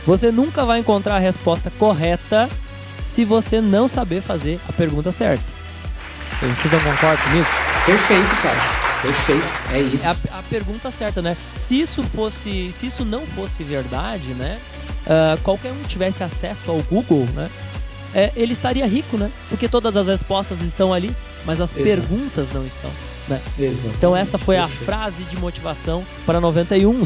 [0.06, 2.50] Você nunca vai encontrar a resposta correta
[3.02, 5.44] se você não saber fazer a pergunta certa.
[6.40, 7.46] Vocês não concordam comigo?
[7.86, 8.60] Perfeito, cara.
[9.00, 9.46] Perfeito.
[9.72, 10.04] É isso.
[10.06, 11.34] É a, a pergunta certa, né?
[11.56, 14.58] Se isso fosse, se isso não fosse verdade, né?
[15.06, 17.48] ah, qualquer um tivesse acesso ao Google, né?
[18.14, 19.30] É, ele estaria rico, né?
[19.48, 21.84] Porque todas as respostas estão ali, mas as Exato.
[21.84, 22.90] perguntas não estão.
[23.58, 23.94] Exato.
[23.96, 27.04] Então essa foi a frase de motivação para 91.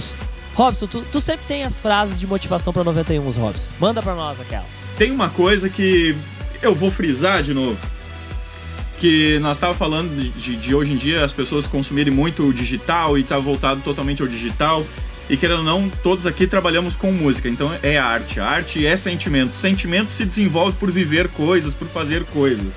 [0.55, 3.69] Robson, tu, tu sempre tem as frases de motivação para 91, Robson.
[3.81, 4.65] Manda para nós aquela.
[4.97, 6.15] Tem uma coisa que
[6.61, 7.77] eu vou frisar de novo.
[9.01, 12.55] Que nós estávamos falando de, de- de hoje em dia as pessoas consumirem muito o
[12.55, 14.87] digital e tá voltado totalmente ao digital.
[15.29, 18.41] E querendo ou não, todos aqui trabalhamos com música, então é arte.
[18.41, 19.55] A arte é sentimento.
[19.55, 22.73] Sentimento se desenvolve por viver coisas, por fazer coisas.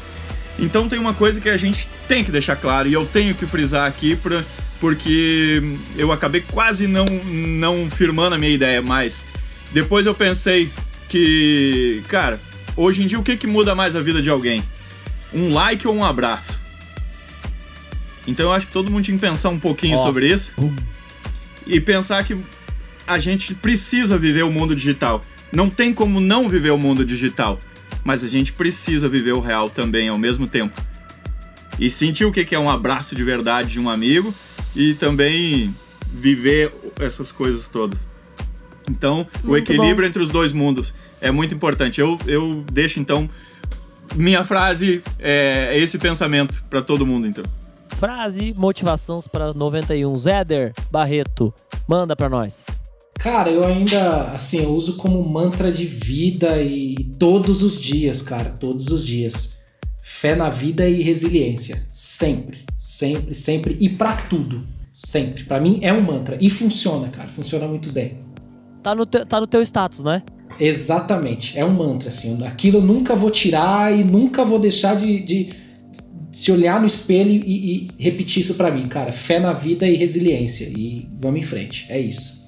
[0.57, 3.45] Então tem uma coisa que a gente tem que deixar claro, e eu tenho que
[3.45, 4.43] frisar aqui, pra,
[4.79, 5.61] porque
[5.97, 9.25] eu acabei quase não, não firmando a minha ideia, mas
[9.73, 10.71] depois eu pensei
[11.09, 12.39] que, cara,
[12.75, 14.63] hoje em dia o que, que muda mais a vida de alguém?
[15.33, 16.57] Um like ou um abraço?
[18.25, 20.01] Então eu acho que todo mundo tinha que pensar um pouquinho Ó.
[20.01, 20.53] sobre isso
[21.65, 22.37] e pensar que
[23.07, 25.21] a gente precisa viver o mundo digital.
[25.51, 27.59] Não tem como não viver o mundo digital,
[28.03, 30.79] mas a gente precisa viver o real também ao mesmo tempo.
[31.79, 34.33] E sentir o que é um abraço de verdade de um amigo
[34.75, 35.75] e também
[36.11, 38.07] viver essas coisas todas.
[38.89, 41.99] Então, o Muito equilíbrio entre os dois mundos é muito importante.
[41.99, 43.29] Eu, eu deixo, então,
[44.15, 47.43] minha frase é esse pensamento para todo mundo, então.
[47.89, 50.17] Frase, motivação para 91.
[50.17, 51.53] Zéder Barreto,
[51.87, 52.63] manda para nós.
[53.17, 58.49] Cara, eu ainda, assim, eu uso como mantra de vida e todos os dias, cara,
[58.51, 59.55] todos os dias.
[60.03, 61.81] Fé na vida e resiliência.
[61.91, 63.77] Sempre, sempre, sempre.
[63.79, 64.61] E pra tudo.
[64.93, 65.43] Sempre.
[65.45, 66.37] Pra mim é um mantra.
[66.39, 67.27] E funciona, cara.
[67.29, 68.19] Funciona muito bem.
[68.83, 70.21] Tá no, te- tá no teu status, né?
[70.59, 71.57] Exatamente.
[71.57, 72.45] É um mantra, assim.
[72.45, 75.53] Aquilo eu nunca vou tirar e nunca vou deixar de, de
[76.35, 79.09] se olhar no espelho e, e repetir isso pra mim, cara.
[79.13, 80.65] Fé na vida e resiliência.
[80.65, 81.85] E vamos em frente.
[81.87, 82.43] É isso.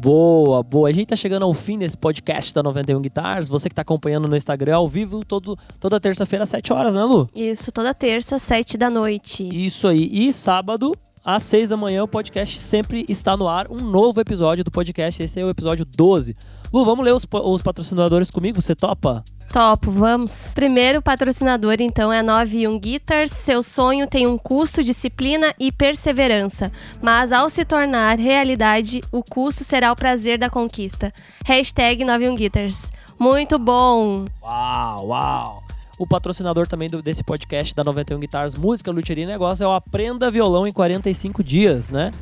[0.00, 0.88] Boa, boa.
[0.88, 3.46] A gente tá chegando ao fim desse podcast da 91 Guitars.
[3.46, 7.04] Você que tá acompanhando no Instagram ao vivo todo, toda terça-feira às 7 horas, né,
[7.04, 7.28] Lu?
[7.36, 9.46] Isso, toda terça, sete da noite.
[9.52, 10.08] Isso aí.
[10.10, 13.70] E sábado, às 6 da manhã, o podcast sempre está no ar.
[13.70, 15.22] Um novo episódio do podcast.
[15.22, 16.34] Esse é o episódio 12.
[16.72, 18.60] Lu, vamos ler os, os patrocinadores comigo?
[18.62, 19.24] Você topa?
[19.52, 20.52] Topo, vamos.
[20.54, 23.32] Primeiro patrocinador, então, é a 91 Guitars.
[23.32, 26.70] Seu sonho tem um custo, disciplina e perseverança.
[27.02, 31.12] Mas ao se tornar realidade, o custo será o prazer da conquista.
[31.44, 32.92] Hashtag 91 Guitars.
[33.18, 34.24] Muito bom!
[34.40, 35.62] Uau, uau.
[35.98, 39.72] O patrocinador também do- desse podcast da 91 Guitars, Música, Luteria e Negócio é o
[39.72, 42.12] Aprenda Violão em 45 Dias, né?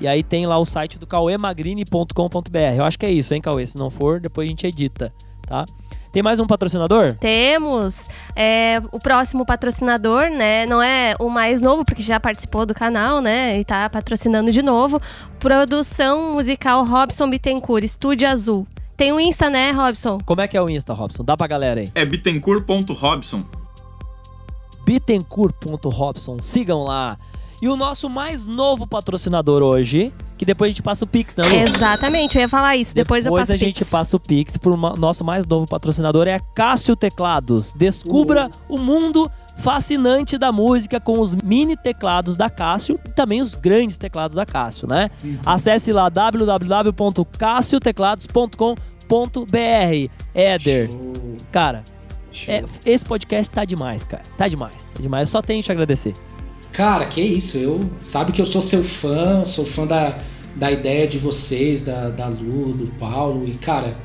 [0.00, 2.58] E aí tem lá o site do cauemagrine.com.br.
[2.76, 3.64] Eu acho que é isso, hein, Cauê?
[3.64, 5.64] Se não for, depois a gente edita, tá?
[6.12, 7.12] Tem mais um patrocinador?
[7.14, 10.64] Temos é, o próximo patrocinador, né?
[10.64, 13.58] Não é o mais novo, porque já participou do canal, né?
[13.60, 14.98] E tá patrocinando de novo.
[15.38, 18.66] Produção musical Robson Bittencourt, Estúdio Azul.
[18.96, 20.18] Tem o Insta, né, Robson?
[20.24, 21.22] Como é que é o Insta, Robson?
[21.22, 21.90] Dá pra galera aí.
[21.94, 23.44] É bittencourt.robson.
[24.86, 26.38] bittencourt.robson.
[26.40, 27.18] Sigam lá.
[27.60, 31.44] E o nosso mais novo patrocinador hoje, que depois a gente passa o Pix, né,
[31.48, 31.54] Lu?
[31.54, 32.94] Exatamente, eu ia falar isso.
[32.94, 33.90] Depois, eu passo a o gente Pix.
[33.90, 37.72] passa o Pix pro nosso mais novo patrocinador, é a Cássio Teclados.
[37.72, 43.54] Descubra o mundo fascinante da música com os mini teclados da Cássio e também os
[43.54, 45.10] grandes teclados da Cássio, né?
[45.46, 46.10] Acesse lá
[49.06, 50.10] www.cassioteclados.com.br.
[50.34, 51.82] Éder, Show, cara,
[52.32, 52.52] show.
[52.54, 54.22] é, esse podcast tá demais, cara.
[54.36, 55.22] Tá demais, tá demais.
[55.28, 56.12] Eu só tenho que te agradecer.
[56.76, 60.18] Cara, que isso, eu sabe que eu sou seu fã, sou fã da,
[60.54, 63.96] da ideia de vocês, da, da Lu, do Paulo, e cara,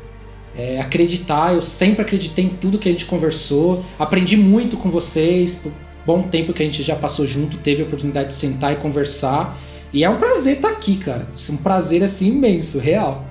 [0.55, 5.53] é, acreditar, eu sempre acreditei em tudo que a gente conversou, aprendi muito com vocês,
[5.53, 5.73] por
[6.05, 9.59] bom tempo que a gente já passou junto, teve a oportunidade de sentar e conversar,
[9.91, 13.30] e é um prazer estar aqui, cara, um prazer assim imenso, real.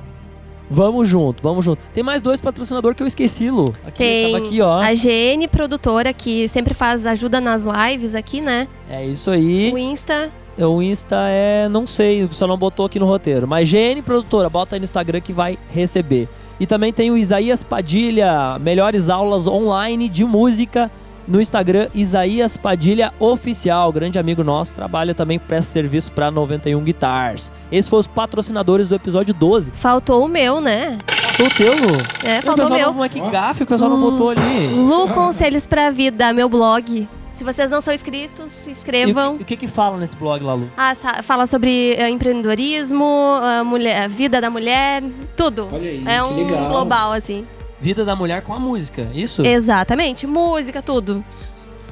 [0.71, 1.83] Vamos junto, vamos junto.
[1.93, 3.65] Tem mais dois patrocinadores que eu esqueci, Lu.
[3.85, 4.81] Aqui, Tem aqui, ó.
[4.81, 8.69] a GN Produtora, que sempre faz ajuda nas lives aqui, né?
[8.89, 9.73] É isso aí.
[9.73, 10.31] O Insta.
[10.57, 13.49] O Insta é, não sei, só não botou aqui no roteiro.
[13.49, 16.29] Mas GN Produtora, bota aí no Instagram que vai receber.
[16.61, 20.91] E também tem o Isaías Padilha, melhores aulas online de música
[21.27, 23.93] no Instagram, Isaías Padilha Oficial.
[23.93, 27.51] Grande amigo nosso, trabalha também, presta serviço para 91 Guitars.
[27.71, 29.71] Esses foram os patrocinadores do episódio 12.
[29.75, 30.99] Faltou o meu, né?
[31.37, 31.97] Faltou o teu, Lu?
[32.25, 32.87] É, faltou o meu.
[32.89, 34.67] não, mas que gafe, o pessoal não botou ali.
[34.77, 37.09] Lu Conselhos pra Vida, meu blog.
[37.33, 39.37] Se vocês não são inscritos, se E o, inscrevam.
[39.39, 40.69] que, o que que fala nesse blog lá, Lu?
[40.77, 43.05] Ah, sa- fala sobre eh, empreendedorismo,
[43.43, 45.03] a mulher, vida da mulher,
[45.37, 45.69] tudo.
[45.73, 46.69] Olha aí, é que um legal.
[46.69, 47.47] global, assim.
[47.81, 49.45] Vida da mulher com a música, isso?
[49.45, 50.27] Exatamente.
[50.27, 51.25] Música, tudo.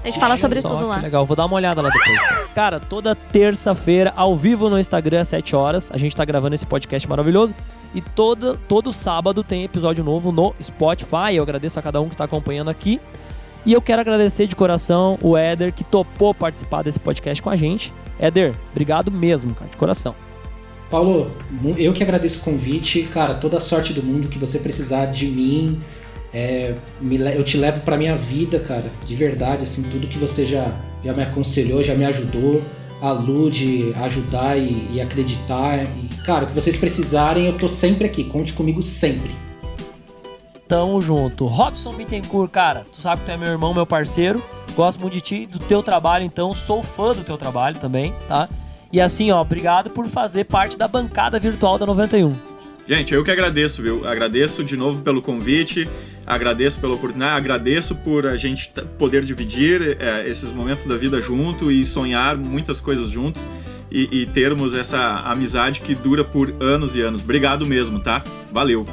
[0.02, 0.98] A gente fala Olha sobre Só, tudo lá.
[0.98, 2.22] legal, vou dar uma olhada lá depois.
[2.22, 2.44] tá?
[2.54, 6.64] Cara, toda terça-feira, ao vivo no Instagram, às 7 horas, a gente tá gravando esse
[6.66, 7.54] podcast maravilhoso.
[7.94, 11.34] E todo, todo sábado tem episódio novo no Spotify.
[11.34, 13.00] Eu agradeço a cada um que tá acompanhando aqui.
[13.66, 17.56] E eu quero agradecer de coração o Éder, que topou participar desse podcast com a
[17.56, 17.92] gente.
[18.20, 20.14] Éder, obrigado mesmo, cara, de coração.
[20.90, 21.30] Paulo,
[21.76, 25.26] eu que agradeço o convite, cara, toda a sorte do mundo que você precisar de
[25.26, 25.80] mim,
[26.32, 30.46] é, me eu te levo pra minha vida, cara, de verdade, assim, tudo que você
[30.46, 32.62] já, já me aconselhou, já me ajudou,
[33.00, 37.68] a Lu de ajudar e, e acreditar, e, cara, o que vocês precisarem, eu tô
[37.68, 39.30] sempre aqui, conte comigo sempre.
[40.66, 41.46] Tamo junto.
[41.46, 44.42] Robson Bittencourt, cara, tu sabe que tu é meu irmão, meu parceiro.
[44.76, 46.52] Gosto muito de ti, do teu trabalho, então.
[46.52, 48.50] Sou fã do teu trabalho também, tá?
[48.92, 52.32] E assim, ó, obrigado por fazer parte da bancada virtual da 91.
[52.88, 54.08] Gente, eu que agradeço, viu?
[54.08, 55.86] Agradeço de novo pelo convite,
[56.26, 61.70] agradeço pela oportunidade, agradeço por a gente poder dividir é, esses momentos da vida junto
[61.70, 63.42] e sonhar muitas coisas juntos
[63.92, 67.22] e, e termos essa amizade que dura por anos e anos.
[67.22, 68.22] Obrigado mesmo, tá?
[68.50, 68.86] Valeu!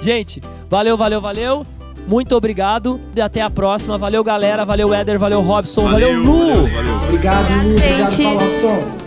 [0.00, 1.66] Gente, valeu, valeu, valeu.
[2.06, 3.96] Muito obrigado e até a próxima.
[3.96, 4.64] Valeu, galera.
[4.64, 5.18] Valeu, Éder.
[5.18, 5.88] Valeu, Robson.
[5.88, 6.48] Valeu, Lu.
[6.48, 6.96] valeu, valeu.
[7.04, 8.22] Obrigado, Obrigado, Lu, obrigado.
[8.22, 9.01] Paulo Robson.